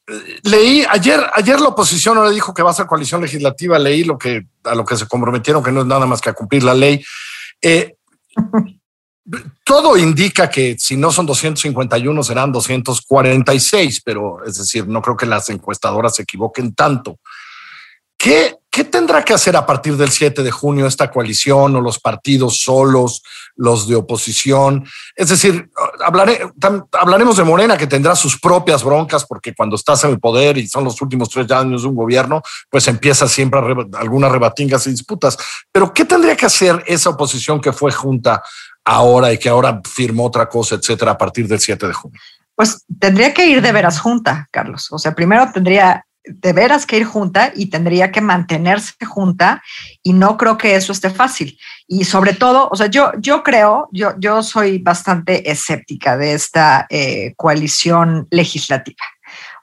leí 0.44 0.84
ayer, 0.89 1.20
ayer 1.36 1.60
la 1.60 1.68
oposición 1.68 2.24
le 2.24 2.32
dijo 2.32 2.54
que 2.54 2.63
va 2.63 2.72
a 2.72 2.74
ser 2.74 2.88
coalición 2.88 3.22
legislativa, 3.22 3.77
leí 3.77 4.04
lo 4.04 4.18
que 4.18 4.48
a 4.63 4.74
lo 4.74 4.84
que 4.84 4.98
se 4.98 5.06
comprometieron, 5.06 5.62
que 5.62 5.72
no 5.72 5.82
es 5.82 5.86
nada 5.86 6.08
más 6.08 6.22
que 6.22 6.30
a 6.30 6.34
cumplir 6.34 6.63
la 6.63 6.74
ley. 6.74 7.04
Eh, 7.62 7.98
todo 9.63 9.98
indica 9.98 10.50
que 10.50 10.75
si 10.80 10.96
no 10.96 11.12
son 11.12 11.27
251 11.27 12.24
serán 12.24 12.51
246, 12.51 14.01
pero 14.04 14.44
es 14.44 14.58
decir, 14.58 14.88
no 14.88 15.01
creo 15.01 15.18
que 15.18 15.25
las 15.25 15.50
encuestadoras 15.50 16.16
se 16.16 16.24
equivoquen 16.24 16.74
tanto. 16.74 17.20
¿Qué, 18.18 18.56
¿Qué 18.78 18.84
tendrá 18.84 19.26
que 19.26 19.34
hacer 19.34 19.56
a 19.56 19.66
partir 19.66 19.98
del 19.98 20.12
7 20.12 20.44
de 20.44 20.52
junio 20.52 20.86
esta 20.86 21.10
coalición 21.10 21.76
o 21.76 21.82
los 21.82 22.00
partidos 22.00 22.62
solos, 22.62 23.24
los 23.56 23.88
de 23.88 23.96
oposición? 23.96 24.88
Es 25.16 25.30
decir, 25.30 25.72
hablaré, 26.06 26.48
hablaremos 26.92 27.38
de 27.38 27.44
Morena 27.44 27.76
que 27.76 27.88
tendrá 27.88 28.16
sus 28.16 28.40
propias 28.40 28.84
broncas 28.84 29.26
porque 29.26 29.56
cuando 29.56 29.76
estás 29.76 30.04
en 30.04 30.12
el 30.12 30.20
poder 30.20 30.60
y 30.60 30.68
son 30.68 30.84
los 30.84 31.02
últimos 31.02 31.28
tres 31.30 31.50
años 31.50 31.82
de 31.82 31.88
un 31.88 31.96
gobierno, 31.96 32.44
pues 32.70 32.88
empieza 32.88 33.28
siempre 33.28 33.60
algunas 33.98 34.32
rebatingas 34.32 34.86
y 34.86 34.92
disputas. 34.92 35.40
Pero 35.72 35.92
¿qué 35.92 36.06
tendría 36.06 36.38
que 36.38 36.46
hacer 36.46 36.84
esa 36.86 37.10
oposición 37.10 37.60
que 37.60 37.74
fue 37.74 37.92
junta 37.92 38.44
ahora 38.86 39.34
y 39.34 39.40
que 39.40 39.50
ahora 39.50 39.82
firmó 39.92 40.28
otra 40.28 40.48
cosa, 40.48 40.76
etcétera, 40.76 41.14
a 41.14 41.18
partir 41.18 41.48
del 41.48 41.60
7 41.60 41.88
de 41.88 41.94
junio? 41.94 42.22
Pues 42.54 42.86
tendría 43.00 43.34
que 43.34 43.48
ir 43.48 43.60
de 43.60 43.72
veras 43.72 44.00
junta, 44.00 44.48
Carlos. 44.52 44.92
O 44.92 45.00
sea, 45.00 45.16
primero 45.16 45.50
tendría 45.52 46.06
de 46.30 46.54
veras 46.54 46.86
que 46.86 46.98
ir 46.98 47.06
junta 47.06 47.52
y 47.56 47.68
tendría 47.68 48.12
que 48.12 48.22
mantenerse 48.22 48.94
junta 49.06 49.62
y 50.04 50.14
no 50.14 50.38
creo 50.38 50.58
que 50.58 50.76
eso 50.76 50.92
esté 50.92 51.10
fácil. 51.10 51.58
Y 51.88 52.04
sobre 52.06 52.34
todo, 52.34 52.70
o 52.72 52.76
sea, 52.76 52.88
yo, 52.88 53.12
yo 53.20 53.44
creo, 53.44 53.90
yo, 53.92 54.14
yo 54.20 54.44
soy 54.44 54.80
bastante 54.80 55.50
escéptica 55.50 56.18
de 56.18 56.34
esta 56.34 56.86
eh, 56.90 57.34
coalición 57.38 58.28
legislativa. 58.30 59.04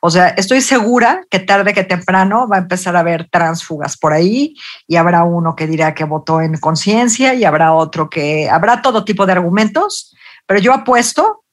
O 0.01 0.11
sea, 0.11 0.29
estoy 0.29 0.61
segura 0.61 1.25
que 1.31 1.39
tarde 1.39 1.73
que 1.73 1.85
temprano 1.85 2.47
va 2.47 2.57
a 2.57 2.61
empezar 2.61 2.95
a 2.95 3.01
haber 3.01 3.29
transfugas 3.31 3.97
por 3.97 4.13
ahí 4.13 4.55
y 4.87 4.97
habrá 4.97 5.25
uno 5.25 5.57
que 5.57 5.67
dirá 5.67 5.95
que 5.95 6.05
votó 6.05 6.43
en 6.43 6.59
conciencia 6.59 7.33
y 7.33 7.45
habrá 7.45 7.73
otro 7.73 8.11
que 8.11 8.51
habrá 8.51 8.83
todo 8.83 9.05
tipo 9.05 9.25
de 9.25 9.33
argumentos, 9.33 10.15
pero 10.47 10.61
yo 10.61 10.75
apuesto 10.75 11.45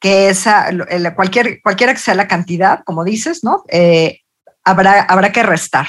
que 0.00 0.30
esa, 0.30 0.70
cualquier, 1.14 1.60
cualquiera 1.62 1.92
que 1.92 2.00
sea 2.00 2.14
la 2.14 2.26
cantidad, 2.26 2.82
como 2.84 3.04
dices, 3.04 3.44
¿no? 3.44 3.62
Eh, 3.68 4.20
habrá, 4.64 5.02
habrá 5.02 5.32
que 5.32 5.42
restar. 5.42 5.86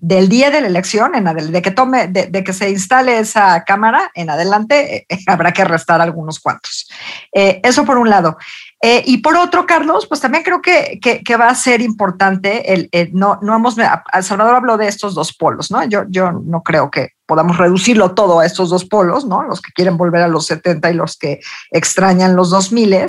Del 0.00 0.28
día 0.28 0.50
de 0.50 0.60
la 0.60 0.68
elección, 0.68 1.14
en 1.14 1.24
de 1.52 1.62
que 1.62 1.70
tome, 1.70 2.08
de, 2.08 2.44
que 2.44 2.52
se 2.52 2.70
instale 2.70 3.18
esa 3.18 3.62
cámara 3.64 4.10
en 4.14 4.30
adelante, 4.30 5.06
eh, 5.08 5.18
habrá 5.26 5.52
que 5.52 5.64
restar 5.64 6.00
algunos 6.00 6.40
cuantos. 6.40 6.88
Eh, 7.32 7.60
eso 7.62 7.84
por 7.84 7.98
un 7.98 8.08
lado. 8.08 8.36
Eh, 8.80 9.02
y 9.06 9.18
por 9.18 9.36
otro, 9.36 9.66
Carlos, 9.66 10.06
pues 10.08 10.20
también 10.20 10.42
creo 10.42 10.60
que, 10.60 10.98
que, 11.00 11.36
va 11.36 11.48
a 11.48 11.54
ser 11.54 11.80
importante 11.80 12.72
el, 12.72 13.10
no, 13.12 13.38
no 13.42 13.54
hemos, 13.54 13.76
Salvador 14.22 14.56
habló 14.56 14.76
de 14.76 14.88
estos 14.88 15.14
dos 15.14 15.32
polos, 15.36 15.70
¿no? 15.70 15.84
Yo, 15.84 16.04
yo 16.08 16.32
no 16.32 16.62
creo 16.62 16.90
que 16.90 17.10
podamos 17.26 17.58
reducirlo 17.58 18.12
todo 18.12 18.40
a 18.40 18.46
estos 18.46 18.70
dos 18.70 18.84
polos, 18.84 19.24
¿no? 19.24 19.42
Los 19.42 19.60
que 19.60 19.72
quieren 19.72 19.96
volver 19.96 20.22
a 20.22 20.28
los 20.28 20.46
70 20.46 20.90
y 20.90 20.94
los 20.94 21.16
que 21.16 21.40
extrañan 21.70 22.34
los 22.34 22.50
2000, 22.50 23.06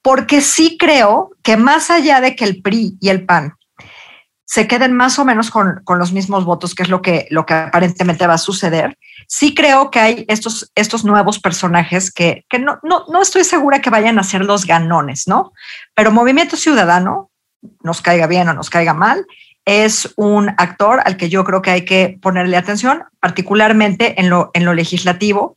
porque 0.00 0.40
sí 0.40 0.78
creo 0.78 1.30
que 1.42 1.58
más 1.58 1.90
allá 1.90 2.20
de 2.20 2.34
que 2.34 2.44
el 2.44 2.62
PRI 2.62 2.96
y 3.00 3.10
el 3.10 3.26
PAN 3.26 3.54
se 4.44 4.66
queden 4.66 4.92
más 4.92 5.18
o 5.18 5.24
menos 5.24 5.50
con, 5.50 5.82
los 5.98 6.12
mismos 6.12 6.44
votos, 6.44 6.74
que 6.74 6.82
es 6.82 6.88
lo 6.88 7.02
que, 7.02 7.26
lo 7.30 7.46
que 7.46 7.54
aparentemente 7.54 8.26
va 8.26 8.34
a 8.34 8.38
suceder. 8.38 8.98
Sí 9.28 9.54
creo 9.54 9.90
que 9.90 10.00
hay 10.00 10.24
estos, 10.28 10.70
estos 10.74 11.04
nuevos 11.04 11.38
personajes 11.38 12.12
que, 12.12 12.44
no, 12.60 12.78
no, 12.82 13.22
estoy 13.22 13.44
segura 13.44 13.80
que 13.80 13.90
vayan 13.90 14.18
a 14.18 14.24
ser 14.24 14.44
los 14.44 14.66
ganones, 14.66 15.26
¿no? 15.26 15.52
Pero 15.94 16.10
Movimiento 16.10 16.56
Ciudadano, 16.56 17.30
nos 17.82 18.02
caiga 18.02 18.26
bien 18.26 18.48
o 18.48 18.54
nos 18.54 18.68
caiga 18.68 18.94
mal, 18.94 19.24
es 19.64 20.12
un 20.16 20.50
actor 20.58 21.00
al 21.04 21.16
que 21.16 21.28
yo 21.28 21.44
creo 21.44 21.62
que 21.62 21.70
hay 21.70 21.84
que 21.84 22.18
ponerle 22.20 22.56
atención, 22.56 23.04
particularmente 23.20 24.20
en 24.20 24.28
lo, 24.28 24.50
en 24.54 24.64
lo 24.64 24.74
legislativo. 24.74 25.54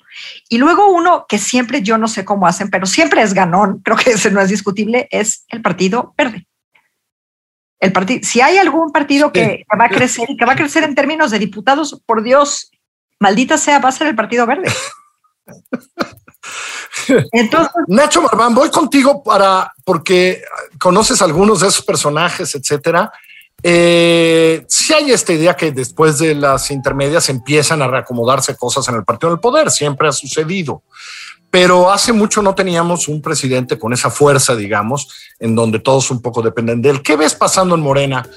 Y 0.48 0.60
luego 0.60 0.92
uno 0.92 1.26
que 1.28 1.40
siempre 1.40 1.82
yo 1.82 1.98
no 1.98 2.08
sé 2.08 2.24
cómo 2.24 2.46
hacen, 2.46 2.70
pero 2.70 2.86
siempre 2.86 3.24
es 3.24 3.34
ganón, 3.34 3.82
creo 3.84 3.98
que 3.98 4.12
ese 4.12 4.32
no 4.32 4.42
es 4.42 4.50
discutible, 4.50 5.08
es 5.12 5.46
el 5.50 5.62
Partido 5.62 6.14
Verde. 6.18 6.46
El 7.80 7.92
partido, 7.92 8.22
si 8.24 8.42
hay 8.42 8.58
algún 8.58 8.92
partido 8.92 9.32
que, 9.32 9.66
va 9.80 9.86
a 9.86 9.90
crecer 9.90 10.30
y 10.30 10.38
que 10.38 10.46
va 10.46 10.54
a 10.54 10.56
crecer 10.56 10.84
en 10.84 10.96
términos 10.96 11.32
de 11.32 11.40
diputados, 11.40 12.02
por 12.06 12.24
Dios, 12.24 12.72
maldita 13.20 13.58
sea, 13.58 13.80
va 13.80 13.90
a 13.90 13.92
ser 13.92 14.08
el 14.08 14.16
Partido 14.16 14.46
Verde. 14.46 14.72
Entonces, 17.32 17.72
Nacho 17.88 18.22
Marván, 18.22 18.56
voy 18.56 18.70
contigo 18.70 19.24
para 19.24 19.72
porque 19.84 20.42
conoces 20.80 21.22
algunos 21.22 21.60
de 21.60 21.68
esos 21.68 21.86
personajes, 21.86 22.56
etcétera. 22.56 23.12
Eh, 23.62 24.66
si 24.68 24.94
hay 24.94 25.12
esta 25.12 25.34
idea 25.34 25.56
que 25.56 25.72
después 25.72 26.20
de 26.20 26.36
las 26.36 26.72
intermedias 26.72 27.30
empiezan 27.30 27.82
a 27.82 27.88
reacomodarse 27.88 28.56
cosas 28.56 28.88
en 28.90 28.96
el 28.96 29.04
partido 29.04 29.32
del 29.32 29.40
poder, 29.40 29.72
siempre 29.72 30.08
ha 30.08 30.12
sucedido 30.12 30.84
pero 31.56 31.90
hace 31.90 32.12
mucho 32.12 32.42
no 32.42 32.54
teníamos 32.54 33.08
un 33.08 33.22
presidente 33.22 33.80
con 33.80 33.94
esa 33.94 34.10
fuerza, 34.10 34.58
digamos, 34.58 35.08
en 35.40 35.56
donde 35.56 35.80
todos 35.80 36.12
un 36.12 36.22
poco 36.22 36.42
dependen 36.42 36.82
de 36.82 36.90
él. 36.90 37.02
¿Qué 37.02 37.16
ves 37.16 37.34
pasando 37.34 37.76
en 37.76 37.82
Morena? 37.82 38.28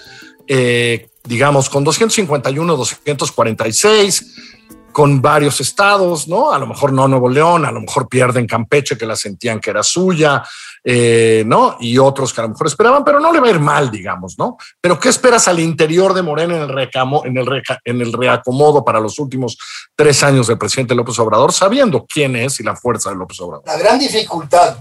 Eh, 0.47 1.09
digamos, 1.25 1.69
con 1.69 1.83
251, 1.83 2.77
246, 2.77 4.58
con 4.99 5.23
varios 5.23 5.61
estados, 5.61 6.27
¿no? 6.27 6.51
A 6.51 6.59
lo 6.59 6.67
mejor 6.67 6.93
no 6.93 7.07
Nuevo 7.07 7.29
León, 7.29 7.65
a 7.65 7.71
lo 7.71 7.83
mejor 7.83 8.09
pierden 8.09 8.49
Campeche, 8.49 8.99
que 8.99 9.07
la 9.07 9.15
sentían 9.15 9.61
que 9.61 9.71
era 9.71 9.85
suya, 9.85 10.43
eh, 10.83 11.45
¿no? 11.47 11.77
Y 11.79 11.99
otros 11.99 12.35
que 12.35 12.41
a 12.41 12.43
lo 12.43 12.49
mejor 12.49 12.67
esperaban, 12.67 13.05
pero 13.05 13.21
no 13.21 13.33
le 13.33 13.39
va 13.39 13.47
a 13.47 13.51
ir 13.51 13.61
mal, 13.61 13.93
digamos, 13.93 14.37
¿no? 14.41 14.57
Pero 14.81 14.99
¿qué 14.99 15.09
esperas 15.09 15.47
al 15.47 15.61
interior 15.61 16.15
de 16.15 16.23
Morena 16.23 16.57
en 16.57 16.63
el, 16.63 16.69
recamo, 16.71 17.25
en 17.25 17.37
el, 17.37 17.63
en 17.85 18.01
el 18.01 18.13
reacomodo 18.13 18.85
para 18.85 18.99
los 18.99 19.21
últimos 19.21 19.57
tres 19.95 20.21
años 20.25 20.49
del 20.49 20.59
presidente 20.59 20.97
López 20.97 21.17
Obrador, 21.21 21.53
sabiendo 21.53 22.05
quién 22.05 22.35
es 22.35 22.59
y 22.59 22.65
la 22.65 22.75
fuerza 22.75 23.11
de 23.11 23.15
López 23.15 23.41
Obrador? 23.41 23.69
La 23.69 23.79
gran 23.79 24.01
dificultad 24.01 24.79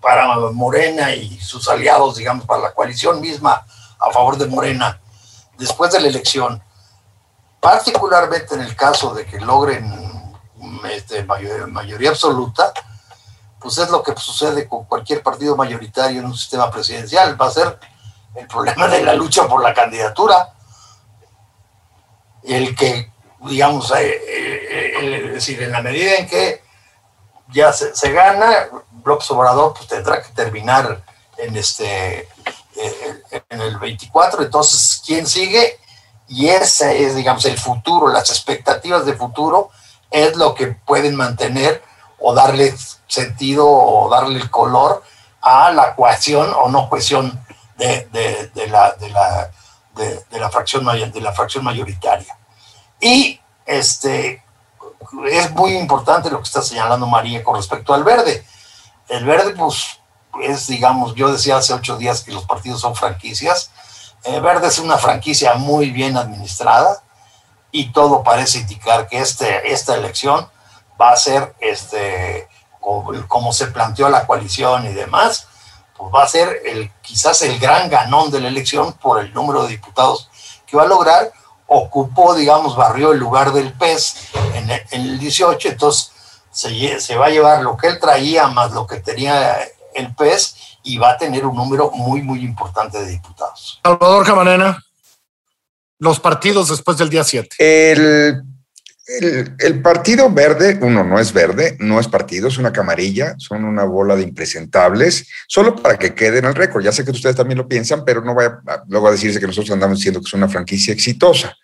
para 0.00 0.28
Morena 0.52 1.12
y 1.12 1.40
sus 1.40 1.66
aliados, 1.66 2.18
digamos, 2.18 2.44
para 2.46 2.62
la 2.62 2.72
coalición 2.72 3.20
misma 3.20 3.66
a 3.98 4.12
favor 4.12 4.38
de 4.38 4.46
Morena, 4.46 5.00
después 5.58 5.90
de 5.90 6.02
la 6.02 6.06
elección, 6.06 6.62
particularmente 7.60 8.54
en 8.54 8.62
el 8.62 8.76
caso 8.76 9.14
de 9.14 9.26
que 9.26 9.40
logren 9.40 10.08
este, 10.90 11.24
mayoría 11.24 12.10
absoluta, 12.10 12.72
pues 13.60 13.78
es 13.78 13.90
lo 13.90 14.02
que 14.02 14.14
sucede 14.16 14.68
con 14.68 14.84
cualquier 14.84 15.22
partido 15.22 15.56
mayoritario 15.56 16.20
en 16.20 16.26
un 16.26 16.36
sistema 16.36 16.70
presidencial. 16.70 17.40
Va 17.40 17.46
a 17.46 17.50
ser 17.50 17.78
el 18.34 18.46
problema 18.46 18.86
de 18.88 19.02
la 19.02 19.14
lucha 19.14 19.48
por 19.48 19.62
la 19.62 19.74
candidatura. 19.74 20.54
El 22.44 22.76
que, 22.76 23.12
digamos, 23.40 23.90
eh, 23.92 24.22
eh, 24.28 25.24
es 25.26 25.32
decir, 25.32 25.62
en 25.62 25.72
la 25.72 25.82
medida 25.82 26.14
en 26.14 26.28
que 26.28 26.62
ya 27.48 27.72
se, 27.72 28.12
gana, 28.12 28.68
López 29.04 29.30
Obrador 29.30 29.74
pues, 29.74 29.88
tendrá 29.88 30.22
que 30.22 30.30
terminar 30.30 31.02
en, 31.36 31.56
este, 31.56 32.28
eh, 32.76 33.22
en 33.48 33.60
el 33.60 33.78
24. 33.78 34.42
Entonces, 34.42 35.02
¿quién 35.04 35.26
sigue? 35.26 35.78
Y 36.28 36.48
ese 36.48 37.04
es, 37.04 37.16
digamos, 37.16 37.44
el 37.46 37.58
futuro, 37.58 38.08
las 38.08 38.30
expectativas 38.30 39.06
de 39.06 39.14
futuro 39.14 39.70
es 40.10 40.36
lo 40.36 40.54
que 40.54 40.68
pueden 40.68 41.16
mantener 41.16 41.82
o 42.18 42.34
darle 42.34 42.74
sentido 43.06 43.66
o 43.66 44.08
darle 44.10 44.38
el 44.38 44.50
color 44.50 45.02
a 45.40 45.70
la 45.70 45.94
cohesión 45.94 46.52
o 46.54 46.68
no 46.68 46.88
cohesión 46.88 47.44
de, 47.76 48.08
la, 48.68 48.92
de, 48.92 49.10
la, 49.10 49.50
de, 49.94 50.38
la, 50.38 50.50
fracción, 50.50 50.84
de 50.84 51.20
la 51.20 51.32
fracción 51.32 51.64
mayoritaria. 51.64 52.36
Y 53.00 53.40
este, 53.64 54.42
es 55.30 55.50
muy 55.52 55.76
importante 55.76 56.30
lo 56.30 56.38
que 56.38 56.44
está 56.44 56.62
señalando 56.62 57.06
María 57.06 57.44
con 57.44 57.56
respecto 57.56 57.94
al 57.94 58.04
verde. 58.04 58.44
El 59.08 59.24
verde, 59.24 59.54
pues, 59.56 60.00
es, 60.42 60.66
digamos, 60.66 61.14
yo 61.14 61.32
decía 61.32 61.56
hace 61.56 61.72
ocho 61.72 61.96
días 61.96 62.22
que 62.22 62.32
los 62.32 62.44
partidos 62.44 62.80
son 62.80 62.94
franquicias. 62.94 63.70
El 64.28 64.42
verde 64.42 64.68
es 64.68 64.78
una 64.78 64.98
franquicia 64.98 65.54
muy 65.54 65.90
bien 65.90 66.16
administrada 66.18 67.02
y 67.72 67.92
todo 67.92 68.22
parece 68.22 68.58
indicar 68.58 69.08
que 69.08 69.18
este, 69.18 69.72
esta 69.72 69.94
elección 69.94 70.48
va 71.00 71.12
a 71.12 71.16
ser 71.16 71.54
este, 71.60 72.46
como 73.26 73.52
se 73.54 73.68
planteó 73.68 74.10
la 74.10 74.26
coalición 74.26 74.84
y 74.86 74.92
demás, 74.92 75.46
pues 75.96 76.14
va 76.14 76.24
a 76.24 76.28
ser 76.28 76.60
el, 76.66 76.92
quizás 77.00 77.40
el 77.40 77.58
gran 77.58 77.88
ganón 77.88 78.30
de 78.30 78.40
la 78.40 78.48
elección 78.48 78.92
por 78.94 79.18
el 79.18 79.32
número 79.32 79.62
de 79.62 79.70
diputados 79.70 80.28
que 80.66 80.76
va 80.76 80.82
a 80.82 80.88
lograr. 80.88 81.32
Ocupó, 81.66 82.34
digamos, 82.34 82.76
barrió 82.76 83.12
el 83.12 83.18
lugar 83.18 83.52
del 83.52 83.72
PES 83.72 84.28
en 84.54 84.70
el, 84.90 85.18
18, 85.18 85.68
entonces 85.68 86.12
se, 86.50 87.00
se, 87.00 87.16
va 87.16 87.26
a 87.26 87.30
llevar 87.30 87.62
lo 87.62 87.76
que 87.76 87.88
él 87.88 87.98
traía 87.98 88.46
más 88.48 88.72
lo 88.72 88.86
que 88.86 89.00
tenía 89.00 89.58
el 89.94 90.14
PES 90.14 90.67
y 90.82 90.98
va 90.98 91.12
a 91.12 91.16
tener 91.16 91.44
un 91.44 91.56
número 91.56 91.90
muy, 91.90 92.22
muy 92.22 92.40
importante 92.40 92.98
de 92.98 93.10
diputados. 93.10 93.80
Salvador 93.82 94.26
Camarena, 94.26 94.82
los 95.98 96.20
partidos 96.20 96.68
después 96.68 96.96
del 96.98 97.10
día 97.10 97.24
7. 97.24 97.56
El 97.58 98.42
el, 99.08 99.80
partido 99.80 100.30
verde, 100.30 100.78
uno 100.82 101.02
no 101.02 101.18
es 101.18 101.32
verde, 101.32 101.76
no 101.80 101.98
es 101.98 102.08
partido, 102.08 102.48
es 102.48 102.58
una 102.58 102.72
camarilla, 102.72 103.34
son 103.38 103.64
una 103.64 103.84
bola 103.84 104.14
de 104.14 104.22
impresentables, 104.22 105.26
solo 105.46 105.74
para 105.74 105.98
que 105.98 106.14
quede 106.14 106.38
en 106.38 106.44
el 106.44 106.54
récord. 106.54 106.84
Ya 106.84 106.92
sé 106.92 107.06
que 107.06 107.10
ustedes 107.10 107.34
también 107.34 107.56
lo 107.56 107.66
piensan, 107.66 108.04
pero 108.04 108.20
no 108.20 108.34
vaya 108.34 108.60
luego 108.86 109.08
a 109.08 109.12
decirse 109.12 109.40
que 109.40 109.46
nosotros 109.46 109.70
andamos 109.70 109.98
diciendo 109.98 110.20
que 110.20 110.26
es 110.26 110.34
una 110.34 110.48
franquicia 110.48 110.92
exitosa. 110.92 111.56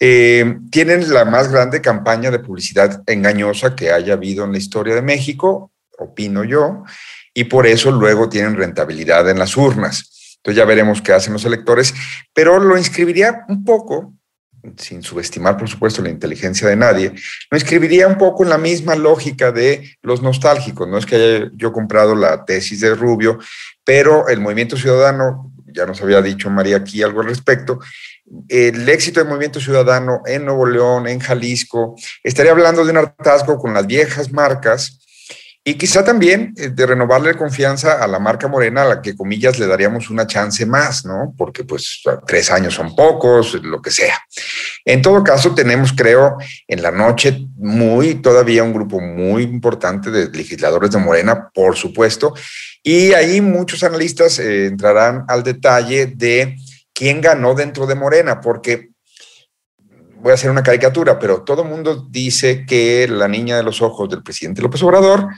Eh, 0.00 0.56
tienen 0.70 1.12
la 1.12 1.26
más 1.26 1.52
grande 1.52 1.82
campaña 1.82 2.30
de 2.30 2.38
publicidad 2.38 3.02
engañosa 3.06 3.76
que 3.76 3.92
haya 3.92 4.14
habido 4.14 4.44
en 4.44 4.52
la 4.52 4.58
historia 4.58 4.94
de 4.94 5.02
México, 5.02 5.70
opino 5.98 6.44
yo, 6.44 6.82
y 7.34 7.44
por 7.44 7.66
eso 7.66 7.90
luego 7.90 8.28
tienen 8.28 8.56
rentabilidad 8.56 9.28
en 9.28 9.38
las 9.38 9.56
urnas. 9.56 10.36
Entonces 10.36 10.56
ya 10.56 10.64
veremos 10.64 11.02
qué 11.02 11.12
hacen 11.12 11.32
los 11.32 11.44
electores, 11.44 11.92
pero 12.32 12.58
lo 12.58 12.78
inscribiría 12.78 13.44
un 13.48 13.64
poco 13.64 14.14
sin 14.78 15.02
subestimar, 15.02 15.56
por 15.56 15.68
supuesto, 15.68 16.02
la 16.02 16.08
inteligencia 16.08 16.68
de 16.68 16.76
nadie, 16.76 17.12
me 17.50 17.58
escribiría 17.58 18.08
un 18.08 18.16
poco 18.16 18.44
en 18.44 18.50
la 18.50 18.58
misma 18.58 18.94
lógica 18.94 19.52
de 19.52 19.96
los 20.02 20.22
nostálgicos. 20.22 20.88
No 20.88 20.98
es 20.98 21.06
que 21.06 21.16
haya 21.16 21.50
yo 21.54 21.72
comprado 21.72 22.14
la 22.14 22.44
tesis 22.44 22.80
de 22.80 22.94
Rubio, 22.94 23.38
pero 23.84 24.28
el 24.28 24.40
movimiento 24.40 24.76
ciudadano, 24.76 25.52
ya 25.66 25.86
nos 25.86 26.00
había 26.02 26.22
dicho 26.22 26.50
María 26.50 26.76
aquí 26.78 27.02
algo 27.02 27.20
al 27.20 27.28
respecto, 27.28 27.78
el 28.48 28.88
éxito 28.88 29.20
del 29.20 29.28
movimiento 29.28 29.60
ciudadano 29.60 30.22
en 30.24 30.46
Nuevo 30.46 30.66
León, 30.66 31.06
en 31.08 31.20
Jalisco, 31.20 31.94
estaría 32.22 32.52
hablando 32.52 32.84
de 32.84 32.90
un 32.90 32.98
hartazgo 32.98 33.58
con 33.58 33.74
las 33.74 33.86
viejas 33.86 34.32
marcas 34.32 35.03
y 35.66 35.74
quizá 35.74 36.04
también 36.04 36.52
eh, 36.58 36.68
de 36.68 36.86
renovarle 36.86 37.34
confianza 37.34 38.04
a 38.04 38.06
la 38.06 38.18
marca 38.18 38.48
Morena, 38.48 38.82
a 38.82 38.86
la 38.86 39.02
que 39.02 39.16
comillas 39.16 39.58
le 39.58 39.66
daríamos 39.66 40.10
una 40.10 40.26
chance 40.26 40.66
más, 40.66 41.06
¿no? 41.06 41.34
Porque 41.38 41.64
pues 41.64 42.02
tres 42.26 42.50
años 42.50 42.74
son 42.74 42.94
pocos, 42.94 43.54
lo 43.62 43.80
que 43.80 43.90
sea. 43.90 44.18
En 44.84 45.00
todo 45.00 45.24
caso, 45.24 45.54
tenemos, 45.54 45.94
creo, 45.94 46.36
en 46.68 46.82
la 46.82 46.90
noche 46.90 47.46
muy, 47.56 48.16
todavía 48.16 48.62
un 48.62 48.74
grupo 48.74 49.00
muy 49.00 49.42
importante 49.42 50.10
de 50.10 50.28
legisladores 50.28 50.90
de 50.90 50.98
Morena, 50.98 51.48
por 51.54 51.76
supuesto, 51.76 52.34
y 52.82 53.14
ahí 53.14 53.40
muchos 53.40 53.82
analistas 53.82 54.38
eh, 54.38 54.66
entrarán 54.66 55.24
al 55.28 55.42
detalle 55.42 56.06
de 56.06 56.56
quién 56.92 57.22
ganó 57.22 57.54
dentro 57.54 57.86
de 57.86 57.94
Morena, 57.94 58.42
porque 58.42 58.90
voy 60.24 60.30
a 60.30 60.36
hacer 60.36 60.50
una 60.50 60.62
caricatura, 60.62 61.18
pero 61.18 61.42
todo 61.42 61.64
el 61.64 61.68
mundo 61.68 62.06
dice 62.08 62.64
que 62.64 63.06
la 63.06 63.28
niña 63.28 63.58
de 63.58 63.62
los 63.62 63.82
ojos 63.82 64.08
del 64.08 64.22
presidente 64.22 64.62
López 64.62 64.82
Obrador, 64.82 65.28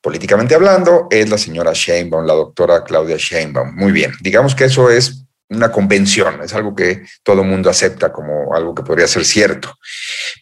políticamente 0.00 0.54
hablando, 0.54 1.08
es 1.10 1.28
la 1.28 1.36
señora 1.36 1.72
Sheinbaum, 1.74 2.24
la 2.24 2.34
doctora 2.34 2.84
Claudia 2.84 3.16
Sheinbaum. 3.18 3.74
Muy 3.74 3.90
bien, 3.90 4.12
digamos 4.20 4.54
que 4.54 4.66
eso 4.66 4.90
es 4.90 5.24
una 5.48 5.72
convención, 5.72 6.40
es 6.40 6.54
algo 6.54 6.72
que 6.72 7.02
todo 7.24 7.42
el 7.42 7.48
mundo 7.48 7.68
acepta 7.68 8.12
como 8.12 8.54
algo 8.54 8.76
que 8.76 8.84
podría 8.84 9.08
ser 9.08 9.24
cierto. 9.24 9.74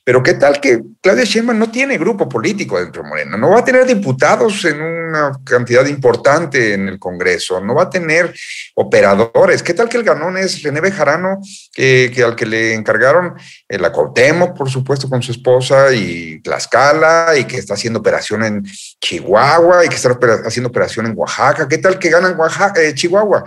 Pero 0.04 0.22
qué 0.22 0.34
tal 0.34 0.60
que 0.60 0.78
Claudia 1.00 1.24
Sheinbaum 1.24 1.58
no 1.58 1.70
tiene 1.70 1.96
grupo 1.96 2.28
político 2.28 2.78
dentro 2.78 3.02
de 3.02 3.08
Morena, 3.08 3.38
no 3.38 3.48
va 3.48 3.60
a 3.60 3.64
tener 3.64 3.86
diputados 3.86 4.62
en 4.66 5.05
cantidad 5.44 5.86
importante 5.86 6.74
en 6.74 6.88
el 6.88 6.98
Congreso, 6.98 7.60
no 7.60 7.74
va 7.74 7.84
a 7.84 7.90
tener 7.90 8.34
operadores. 8.74 9.62
¿Qué 9.62 9.74
tal 9.74 9.88
que 9.88 9.96
el 9.96 10.04
ganón 10.04 10.36
es 10.36 10.62
René 10.62 10.80
Bejarano, 10.80 11.40
que 11.74 12.22
al 12.24 12.36
que 12.36 12.46
le 12.46 12.74
encargaron 12.74 13.34
el 13.68 13.80
Cuauhtémoc, 13.90 14.56
por 14.56 14.70
supuesto, 14.70 15.08
con 15.08 15.22
su 15.22 15.32
esposa 15.32 15.92
y 15.92 16.40
Tlaxcala, 16.40 17.36
y 17.38 17.44
que 17.44 17.58
está 17.58 17.74
haciendo 17.74 18.00
operación 18.00 18.42
en 18.42 18.64
Chihuahua 19.00 19.84
y 19.84 19.88
que 19.88 19.96
está 19.96 20.16
haciendo 20.44 20.68
operación 20.68 21.06
en 21.06 21.12
Oaxaca? 21.16 21.68
¿Qué 21.68 21.78
tal 21.78 21.98
que 21.98 22.10
ganan 22.10 22.38
Oaxaca, 22.38 22.82
eh, 22.82 22.94
Chihuahua? 22.94 23.44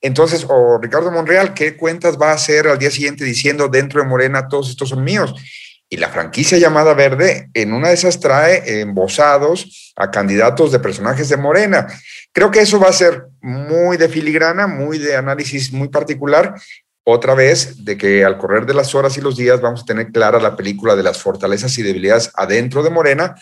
Entonces, 0.00 0.46
o 0.48 0.78
Ricardo 0.80 1.10
Monreal, 1.10 1.54
¿qué 1.54 1.76
cuentas 1.76 2.16
va 2.20 2.30
a 2.30 2.34
hacer 2.34 2.68
al 2.68 2.78
día 2.78 2.90
siguiente 2.90 3.24
diciendo 3.24 3.68
dentro 3.68 4.00
de 4.00 4.08
Morena 4.08 4.46
todos 4.48 4.70
estos 4.70 4.90
son 4.90 5.02
míos? 5.02 5.34
Y 5.88 5.98
la 5.98 6.08
franquicia 6.08 6.58
llamada 6.58 6.94
Verde, 6.94 7.48
en 7.54 7.72
una 7.72 7.88
de 7.88 7.94
esas 7.94 8.18
trae 8.18 8.80
embosados 8.80 9.92
a 9.96 10.10
candidatos 10.10 10.72
de 10.72 10.80
personajes 10.80 11.28
de 11.28 11.36
Morena. 11.36 11.86
Creo 12.32 12.50
que 12.50 12.60
eso 12.60 12.80
va 12.80 12.88
a 12.88 12.92
ser 12.92 13.26
muy 13.40 13.96
de 13.96 14.08
filigrana, 14.08 14.66
muy 14.66 14.98
de 14.98 15.16
análisis 15.16 15.72
muy 15.72 15.88
particular. 15.88 16.54
Otra 17.04 17.34
vez, 17.34 17.84
de 17.84 17.96
que 17.96 18.24
al 18.24 18.36
correr 18.36 18.66
de 18.66 18.74
las 18.74 18.94
horas 18.96 19.16
y 19.16 19.20
los 19.20 19.36
días 19.36 19.60
vamos 19.60 19.82
a 19.82 19.86
tener 19.86 20.08
clara 20.08 20.40
la 20.40 20.56
película 20.56 20.96
de 20.96 21.04
las 21.04 21.18
fortalezas 21.18 21.78
y 21.78 21.82
debilidades 21.84 22.32
adentro 22.34 22.82
de 22.82 22.90
Morena 22.90 23.36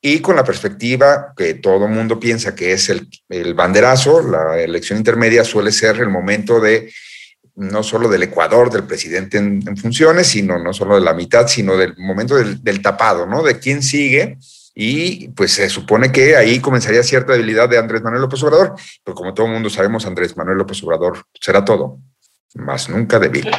y 0.00 0.20
con 0.20 0.36
la 0.36 0.44
perspectiva 0.44 1.32
que 1.36 1.54
todo 1.54 1.88
mundo 1.88 2.20
piensa 2.20 2.54
que 2.54 2.72
es 2.72 2.88
el, 2.90 3.08
el, 3.28 3.54
banderazo, 3.54 4.22
la 4.22 4.60
elección 4.60 4.98
intermedia 4.98 5.42
suele 5.42 5.72
ser 5.72 5.96
el 5.96 6.08
momento 6.08 6.60
de 6.60 6.92
no 7.58 7.82
solo 7.82 8.08
del 8.08 8.22
Ecuador, 8.22 8.70
del 8.70 8.84
presidente 8.84 9.36
en, 9.36 9.76
funciones, 9.76 10.28
sino 10.28 10.58
no 10.58 10.72
solo 10.72 10.94
de 10.94 11.00
la 11.00 11.12
mitad, 11.12 11.48
sino 11.48 11.76
del 11.76 11.96
momento 11.98 12.36
del, 12.36 12.62
del, 12.62 12.80
tapado, 12.80 13.26
¿no? 13.26 13.42
De 13.42 13.58
quién 13.58 13.82
sigue. 13.82 14.38
Y 14.74 15.28
pues 15.30 15.54
se 15.54 15.68
supone 15.68 16.12
que 16.12 16.36
ahí 16.36 16.60
comenzaría 16.60 17.02
cierta 17.02 17.32
debilidad 17.32 17.68
de 17.68 17.78
Andrés 17.78 18.00
Manuel 18.00 18.22
López 18.22 18.40
Obrador, 18.44 18.76
pero 19.02 19.16
como 19.16 19.34
todo 19.34 19.46
el 19.46 19.52
mundo 19.52 19.68
sabemos, 19.70 20.06
Andrés 20.06 20.36
Manuel 20.36 20.58
López 20.58 20.80
Obrador 20.84 21.24
será 21.40 21.64
todo, 21.64 21.98
más 22.54 22.88
nunca 22.88 23.18
débil. 23.18 23.50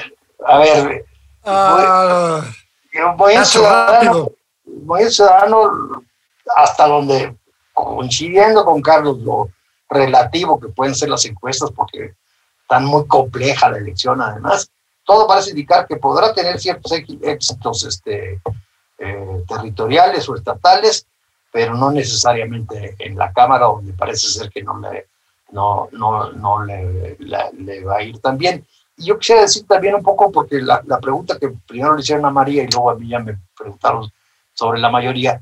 A 0.47 0.59
ver, 0.59 1.05
uh, 1.43 3.17
voy, 3.17 3.33
a 3.33 3.43
ciudadano, 3.43 4.31
voy 4.63 5.09
ciudadano 5.09 6.05
hasta 6.55 6.87
donde, 6.87 7.35
coincidiendo 7.73 8.63
con 8.63 8.81
Carlos, 8.81 9.17
lo 9.19 9.49
relativo 9.89 10.57
que 10.57 10.69
pueden 10.69 10.95
ser 10.95 11.09
las 11.09 11.25
encuestas, 11.25 11.69
porque 11.71 12.13
están 12.69 12.85
muy 12.85 13.07
compleja 13.07 13.71
la 13.71 13.79
elección 13.79 14.21
además, 14.21 14.69
todo 15.03 15.25
parece 15.25 15.49
indicar 15.49 15.87
que 15.87 15.95
podrá 15.95 16.31
tener 16.35 16.59
ciertos 16.59 16.91
éxitos 16.91 17.83
este, 17.83 18.39
eh, 18.99 19.43
territoriales 19.47 20.29
o 20.29 20.35
estatales, 20.35 21.07
pero 21.51 21.73
no 21.73 21.89
necesariamente 21.89 22.95
en 22.99 23.17
la 23.17 23.33
Cámara, 23.33 23.65
donde 23.65 23.93
parece 23.93 24.27
ser 24.27 24.51
que 24.51 24.61
no 24.61 24.79
le, 24.79 25.07
no, 25.49 25.89
no, 25.93 26.31
no 26.33 26.63
le, 26.63 27.17
va 27.83 27.95
a 27.95 28.03
ir 28.03 28.19
tan 28.19 28.37
bien. 28.37 28.63
Y 28.97 29.05
yo 29.05 29.17
quisiera 29.17 29.41
decir 29.41 29.65
también 29.65 29.95
un 29.95 30.03
poco, 30.03 30.31
porque 30.31 30.61
la, 30.61 30.83
pregunta 31.01 31.39
que 31.39 31.49
primero 31.67 31.95
le 31.95 32.01
hicieron 32.01 32.25
a 32.25 32.29
María 32.29 32.61
y 32.61 32.67
luego 32.67 32.91
a 32.91 32.95
mí 32.95 33.09
ya 33.09 33.17
me 33.17 33.35
preguntaron 33.57 34.11
sobre 34.53 34.79
la 34.79 34.91
mayoría, 34.91 35.41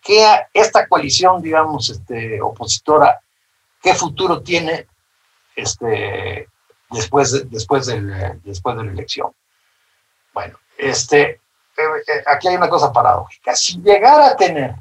¿Qué 0.00 0.24
esta 0.54 0.86
coalición, 0.86 1.42
digamos, 1.42 1.90
este, 1.90 2.40
opositora, 2.40 3.18
qué 3.82 3.94
futuro 3.94 4.42
tiene 4.42 4.86
este, 5.56 6.46
después, 6.90 7.32
de, 7.32 7.44
después, 7.44 7.86
del, 7.86 8.40
después 8.42 8.76
de 8.76 8.84
la 8.84 8.92
elección? 8.92 9.32
Bueno, 10.32 10.58
este, 10.76 11.40
eh, 11.76 12.22
aquí 12.26 12.48
hay 12.48 12.56
una 12.56 12.68
cosa 12.68 12.92
paradójica. 12.92 13.54
Si 13.54 13.80
llegara 13.80 14.28
a 14.28 14.36
tener 14.36 14.74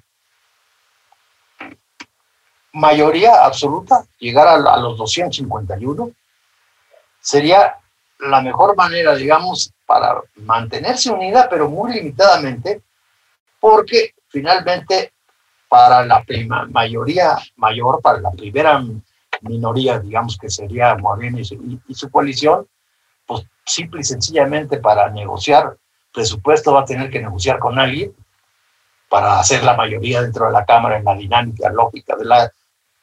mayoría 2.74 3.44
absoluta, 3.44 4.06
llegar 4.20 4.48
a 4.48 4.78
los 4.78 4.98
251, 4.98 6.12
sería 7.20 7.78
la 8.20 8.42
mejor 8.42 8.76
manera, 8.76 9.16
digamos, 9.16 9.74
para 9.86 10.22
mantenerse 10.36 11.12
unida, 11.12 11.48
pero 11.50 11.70
muy 11.70 11.94
limitadamente, 11.94 12.82
porque 13.60 14.14
finalmente 14.28 15.14
para 15.68 16.06
la 16.06 16.24
prima, 16.24 16.66
mayoría 16.68 17.38
mayor, 17.56 18.02
para 18.02 18.20
la 18.20 18.32
primera 18.32 18.82
minoría, 19.42 20.00
digamos 20.00 20.38
que 20.38 20.50
sería 20.50 20.96
Morena 20.96 21.40
y 21.40 21.46
su, 21.96 22.10
coalición, 22.10 22.68
pues 23.26 23.46
simple 23.66 24.02
y 24.02 24.04
sencillamente 24.04 24.78
para 24.78 25.10
negociar 25.10 25.78
presupuesto 26.14 26.74
va 26.74 26.82
a 26.82 26.86
tener 26.86 27.10
que 27.10 27.22
negociar 27.22 27.60
con 27.60 27.78
alguien 27.78 28.16
para 29.10 29.40
hacer 29.40 29.64
la 29.64 29.76
mayoría 29.76 30.22
dentro 30.22 30.46
de 30.48 30.52
la 30.52 30.66
Cámara 30.66 30.98
en 30.98 31.06
la 31.06 31.16
dinámica 31.16 31.70
lógica 31.70 32.16
de 32.16 32.26
la, 32.26 32.52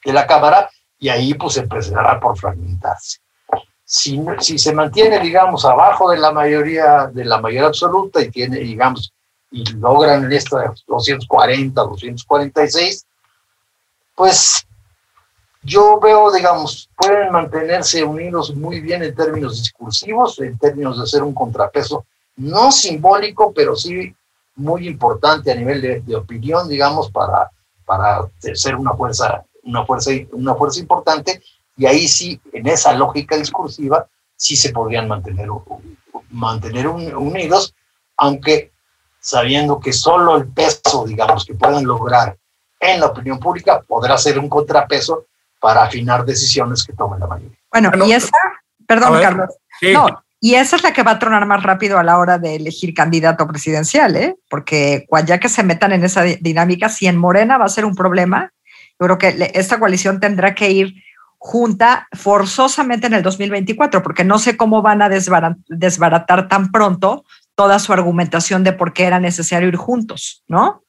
de 0.04 0.12
la 0.12 0.26
Cámara 0.26 0.70
y 0.98 1.08
ahí 1.08 1.34
pues 1.34 1.56
empezará 1.56 2.18
por 2.18 2.38
fragmentarse. 2.38 3.18
Si, 3.84 4.18
si 4.40 4.58
se 4.58 4.72
mantiene, 4.72 5.20
digamos, 5.20 5.64
abajo 5.64 6.10
de 6.10 6.18
la 6.18 6.32
mayoría, 6.32 7.06
de 7.12 7.24
la 7.24 7.40
mayoría 7.40 7.68
absoluta 7.68 8.20
y 8.22 8.30
tiene, 8.30 8.58
digamos, 8.58 9.12
y 9.50 9.64
logran 9.74 10.32
esto 10.32 10.56
de 10.56 10.70
240, 10.88 11.80
246, 11.80 13.06
pues 14.16 14.66
yo 15.64 15.98
veo, 15.98 16.30
digamos, 16.30 16.90
pueden 16.96 17.32
mantenerse 17.32 18.04
unidos 18.04 18.54
muy 18.54 18.80
bien 18.80 19.02
en 19.02 19.14
términos 19.14 19.58
discursivos, 19.58 20.38
en 20.40 20.58
términos 20.58 21.00
de 21.00 21.06
ser 21.06 21.22
un 21.22 21.34
contrapeso 21.34 22.04
no 22.36 22.70
simbólico, 22.70 23.52
pero 23.54 23.74
sí 23.76 24.14
muy 24.56 24.86
importante 24.86 25.50
a 25.50 25.54
nivel 25.54 26.04
de, 26.04 26.16
opinión, 26.16 26.68
digamos, 26.68 27.10
para 27.10 27.50
para 27.84 28.26
ser 28.54 28.76
una 28.76 28.94
fuerza, 28.94 29.44
una 29.62 29.84
fuerza, 29.84 30.10
una 30.32 30.54
fuerza 30.54 30.80
importante, 30.80 31.42
y 31.76 31.86
ahí 31.86 32.08
sí, 32.08 32.40
en 32.52 32.66
esa 32.66 32.94
lógica 32.94 33.36
discursiva, 33.36 34.06
sí 34.36 34.56
se 34.56 34.70
podrían 34.70 35.06
mantener, 35.06 35.48
mantener 36.30 36.88
unidos, 36.88 37.74
aunque 38.16 38.72
sabiendo 39.20 39.80
que 39.80 39.92
solo 39.92 40.36
el 40.36 40.48
peso, 40.48 41.04
digamos, 41.06 41.44
que 41.44 41.54
puedan 41.54 41.84
lograr 41.84 42.38
en 42.80 43.00
la 43.00 43.06
opinión 43.06 43.38
pública 43.38 43.82
podrá 43.86 44.16
ser 44.18 44.38
un 44.38 44.48
contrapeso 44.48 45.26
para 45.64 45.84
afinar 45.84 46.26
decisiones 46.26 46.84
que 46.84 46.92
tomen 46.92 47.18
la 47.20 47.26
mayoría. 47.26 47.56
Bueno, 47.72 47.90
y 48.06 48.12
esa, 48.12 48.36
perdón, 48.86 49.18
Carlos, 49.18 49.48
no, 49.94 50.22
y 50.38 50.56
esa 50.56 50.76
es 50.76 50.82
la 50.82 50.92
que 50.92 51.02
va 51.02 51.12
a 51.12 51.18
tronar 51.18 51.46
más 51.46 51.62
rápido 51.62 51.98
a 51.98 52.02
la 52.02 52.18
hora 52.18 52.36
de 52.36 52.56
elegir 52.56 52.92
candidato 52.92 53.46
presidencial, 53.46 54.14
¿eh? 54.14 54.36
porque 54.50 55.06
ya 55.24 55.40
que 55.40 55.48
se 55.48 55.62
metan 55.62 55.92
en 55.92 56.04
esa 56.04 56.20
dinámica, 56.22 56.90
si 56.90 57.06
en 57.06 57.16
Morena 57.16 57.56
va 57.56 57.64
a 57.64 57.70
ser 57.70 57.86
un 57.86 57.94
problema, 57.94 58.52
yo 59.00 59.06
creo 59.06 59.16
que 59.16 59.52
esta 59.54 59.78
coalición 59.78 60.20
tendrá 60.20 60.54
que 60.54 60.70
ir 60.70 61.02
junta 61.38 62.08
forzosamente 62.12 63.06
en 63.06 63.14
el 63.14 63.22
2024, 63.22 64.02
porque 64.02 64.22
no 64.22 64.38
sé 64.38 64.58
cómo 64.58 64.82
van 64.82 65.00
a 65.00 65.08
desbaratar 65.08 66.46
tan 66.46 66.72
pronto 66.72 67.24
toda 67.54 67.78
su 67.78 67.94
argumentación 67.94 68.64
de 68.64 68.74
por 68.74 68.92
qué 68.92 69.04
era 69.04 69.18
necesario 69.18 69.68
ir 69.68 69.76
juntos, 69.76 70.44
¿no? 70.46 70.83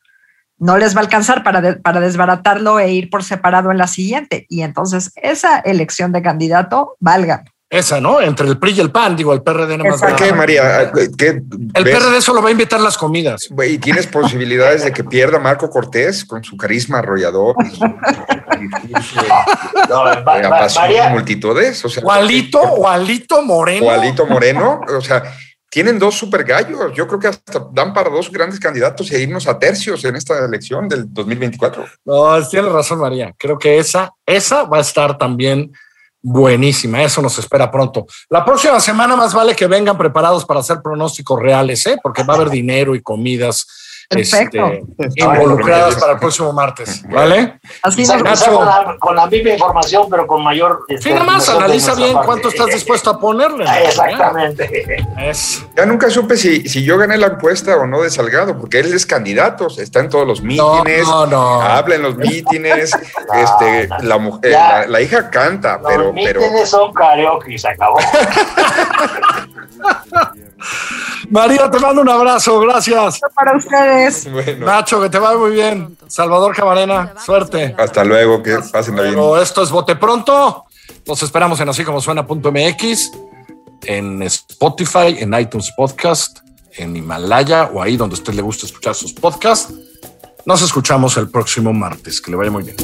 No 0.58 0.78
les 0.78 0.96
va 0.96 1.00
a 1.00 1.04
alcanzar 1.04 1.44
para, 1.44 1.80
para 1.80 2.00
desbaratarlo 2.00 2.80
e 2.80 2.92
ir 2.94 3.10
por 3.10 3.24
separado 3.24 3.72
en 3.72 3.78
la 3.78 3.88
siguiente. 3.88 4.46
Y 4.50 4.62
entonces 4.62 5.12
esa 5.16 5.60
elección 5.60 6.12
de 6.12 6.22
candidato 6.22 6.96
valga. 7.00 7.44
Esa, 7.70 8.00
¿no? 8.00 8.22
Entre 8.22 8.48
el 8.48 8.60
PRI 8.60 8.74
y 8.74 8.80
el 8.80 8.92
PAN, 8.92 9.16
digo, 9.16 9.34
el 9.34 9.42
PRD 9.42 9.78
no 9.78 9.86
más. 9.86 10.00
qué, 10.14 10.32
María? 10.32 10.92
¿Qué 11.18 11.42
el 11.74 11.84
PRD 11.84 12.22
solo 12.22 12.42
va 12.42 12.50
a 12.50 12.52
invitar 12.52 12.80
las 12.80 12.96
comidas. 12.96 13.50
¿Y 13.68 13.80
tienes 13.80 14.06
posibilidades 14.06 14.84
de 14.86 14.94
que 14.94 15.04
pierda 15.04 15.40
Marco 15.40 15.70
Cortés 15.70 16.24
con 16.26 16.44
su 16.44 16.56
carisma 16.58 17.00
arrollador? 17.00 17.56
no, 19.90 20.04
María, 20.76 21.10
multitudes. 21.10 21.84
O, 21.84 21.90
sea, 21.90 22.04
o 22.04 22.12
Alito, 22.12 23.42
Moreno. 23.42 23.88
O 23.88 24.26
Moreno. 24.28 24.82
O 24.96 25.02
sea, 25.02 25.24
tienen 25.76 26.00
dos 26.00 26.16
super 26.16 26.46
gallos. 26.46 26.94
Yo 26.94 27.06
creo 27.06 27.20
que 27.20 27.28
hasta 27.28 27.68
dan 27.74 27.94
para 27.94 28.10
dos 28.10 28.32
grandes 28.32 28.62
candidatos 28.62 29.12
e 29.12 29.20
irnos 29.20 29.46
a 29.46 29.60
tercios 29.60 30.06
en 30.06 30.16
esta 30.16 30.46
elección 30.46 30.88
del 30.88 31.14
2024. 31.14 31.86
No, 32.06 32.48
tienes 32.48 32.72
razón, 32.72 33.00
María. 33.00 33.36
Creo 33.38 33.60
que 33.60 33.78
esa, 33.78 34.14
esa 34.26 34.64
va 34.64 34.78
a 34.78 34.80
estar 34.80 35.18
también 35.18 35.74
buenísima. 36.22 37.04
Eso 37.04 37.22
nos 37.22 37.38
espera 37.40 37.70
pronto. 37.70 38.08
La 38.30 38.46
próxima 38.46 38.80
semana 38.80 39.18
más 39.18 39.34
vale 39.34 39.54
que 39.54 39.68
vengan 39.68 39.98
preparados 39.98 40.46
para 40.46 40.62
hacer 40.62 40.82
pronósticos 40.82 41.42
reales, 41.42 41.86
¿eh? 41.88 42.00
porque 42.02 42.24
va 42.24 42.36
a 42.36 42.38
haber 42.38 42.52
dinero 42.52 42.96
y 42.96 43.02
comidas 43.02 43.68
este, 44.10 44.84
involucradas 45.16 45.96
para 45.96 46.14
el 46.14 46.20
próximo 46.20 46.54
martes, 46.54 47.04
¿vale? 47.10 47.60
Así 47.82 48.06
con, 48.06 48.24
la, 48.24 48.96
con 49.00 49.16
la 49.16 49.28
misma 49.28 49.52
información, 49.52 50.08
pero 50.10 50.28
con 50.28 50.44
mayor. 50.44 50.86
Este, 50.88 51.10
sí, 51.10 51.14
nada 51.14 51.26
más 51.26 51.50
analiza 51.50 51.96
bien 51.96 52.16
cuánto 52.26 52.50
estás 52.50 52.68
dispuesto 52.68 53.10
a 53.10 53.20
ponerle. 53.20 53.66
Exactamente. 53.84 54.86
Ya 55.76 55.86
nunca 55.86 56.10
supe 56.10 56.38
si, 56.38 56.68
si 56.68 56.84
yo 56.84 56.98
gané 56.98 57.18
la 57.18 57.28
encuesta 57.28 57.76
o 57.78 57.88
no 57.88 58.02
de 58.02 58.10
Salgado, 58.10 58.58
porque 58.58 58.80
él 58.80 58.94
es 58.94 59.06
candidato, 59.06 59.68
está 59.68 60.00
en 60.00 60.10
todos 60.10 60.28
los 60.28 60.42
mítines, 60.42 61.08
habla 61.08 61.96
en 61.96 62.02
los 62.02 62.18
mítines, 62.18 62.92
este, 63.34 63.90
la, 64.02 64.18
mujer, 64.18 64.52
la, 64.88 65.02
hija 65.02 65.30
canta, 65.30 65.78
los 65.78 65.88
pero. 65.88 66.04
Los 66.04 66.14
mítines 66.14 66.70
son 66.70 66.94
karaoke, 66.94 67.58
se 67.58 67.70
acabó. 67.70 67.98
María, 71.30 71.70
te 71.70 71.80
mando 71.80 72.02
un 72.02 72.10
abrazo, 72.10 72.60
gracias. 72.60 73.20
Para 73.34 73.56
ustedes. 73.58 74.28
Nacho, 74.60 75.02
que 75.02 75.10
te 75.10 75.20
vaya 75.20 75.38
muy 75.38 75.52
bien. 75.52 75.98
Salvador 76.08 76.56
Camarena, 76.56 77.14
suerte. 77.24 77.76
Hasta 77.78 78.04
luego, 78.04 78.42
que 78.42 78.58
pasen 78.72 78.96
bien. 78.96 79.16
Esto 79.42 79.64
es 79.64 79.72
Bote 79.72 79.96
Pronto. 79.96 80.66
Nos 81.06 81.24
esperamos 81.24 81.60
en 81.60 81.70
así 81.70 81.84
como 81.84 82.02
suena.mx, 82.02 83.12
en 83.84 84.22
Spotify, 84.24 85.18
en 85.20 85.34
iTunes 85.40 85.72
Podcast, 85.76 86.40
en 86.78 86.96
Himalaya 86.96 87.70
o 87.74 87.82
ahí 87.82 87.98
donde 87.98 88.16
a 88.16 88.18
usted 88.18 88.34
le 88.34 88.42
gusta 88.42 88.66
escuchar 88.66 88.96
sus 88.96 89.14
podcasts. 89.14 89.74
Nos 90.46 90.62
escuchamos 90.62 91.18
el 91.18 91.30
próximo 91.30 91.74
martes. 91.74 92.22
Que 92.22 92.32
le 92.32 92.38
vaya 92.38 92.52
muy 92.52 92.64
bien. 92.64 92.76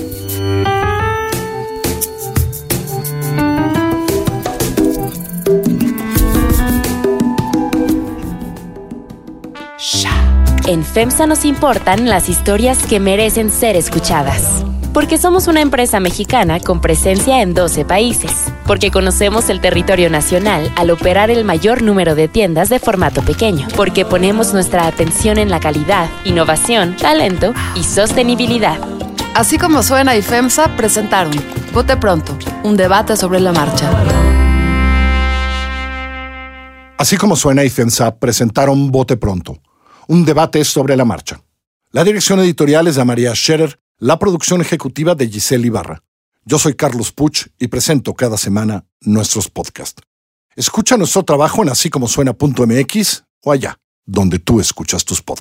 En 10.71 10.85
FEMSA 10.85 11.27
nos 11.27 11.43
importan 11.43 12.07
las 12.07 12.29
historias 12.29 12.81
que 12.85 13.01
merecen 13.01 13.51
ser 13.51 13.75
escuchadas. 13.75 14.63
Porque 14.93 15.17
somos 15.17 15.49
una 15.49 15.59
empresa 15.59 15.99
mexicana 15.99 16.61
con 16.61 16.79
presencia 16.79 17.41
en 17.41 17.53
12 17.53 17.83
países. 17.83 18.31
Porque 18.65 18.89
conocemos 18.89 19.49
el 19.49 19.59
territorio 19.59 20.09
nacional 20.09 20.71
al 20.77 20.91
operar 20.91 21.29
el 21.29 21.43
mayor 21.43 21.81
número 21.81 22.15
de 22.15 22.29
tiendas 22.29 22.69
de 22.69 22.79
formato 22.79 23.21
pequeño. 23.21 23.67
Porque 23.75 24.05
ponemos 24.05 24.53
nuestra 24.53 24.87
atención 24.87 25.39
en 25.39 25.49
la 25.49 25.59
calidad, 25.59 26.09
innovación, 26.23 26.95
talento 26.95 27.53
y 27.75 27.83
sostenibilidad. 27.83 28.79
Así 29.35 29.57
como 29.57 29.83
suena 29.83 30.15
y 30.15 30.21
FEMSA 30.21 30.77
presentaron 30.77 31.33
Vote 31.73 31.97
Pronto, 31.97 32.37
un 32.63 32.77
debate 32.77 33.17
sobre 33.17 33.41
la 33.41 33.51
marcha. 33.51 33.91
Así 36.97 37.17
como 37.17 37.35
suena 37.35 37.65
y 37.65 37.69
FEMSA 37.69 38.15
presentaron 38.15 38.89
Vote 38.89 39.17
Pronto 39.17 39.59
un 40.07 40.25
debate 40.25 40.63
sobre 40.63 40.95
la 40.95 41.05
marcha. 41.05 41.41
La 41.91 42.03
dirección 42.03 42.39
editorial 42.39 42.87
es 42.87 42.95
de 42.95 43.05
María 43.05 43.33
Scherer, 43.35 43.79
la 43.97 44.17
producción 44.17 44.61
ejecutiva 44.61 45.15
de 45.15 45.27
Giselle 45.27 45.67
Ibarra. 45.67 46.03
Yo 46.43 46.57
soy 46.57 46.73
Carlos 46.73 47.11
Puch 47.11 47.47
y 47.59 47.67
presento 47.67 48.13
cada 48.13 48.37
semana 48.37 48.85
nuestros 49.01 49.49
podcasts. 49.49 50.01
Escucha 50.55 50.97
nuestro 50.97 51.23
trabajo 51.23 51.61
en 51.61 51.69
así 51.69 51.89
como 51.89 52.07
o 53.43 53.51
allá, 53.51 53.77
donde 54.05 54.39
tú 54.39 54.59
escuchas 54.59 55.05
tus 55.05 55.21
podcasts. 55.21 55.39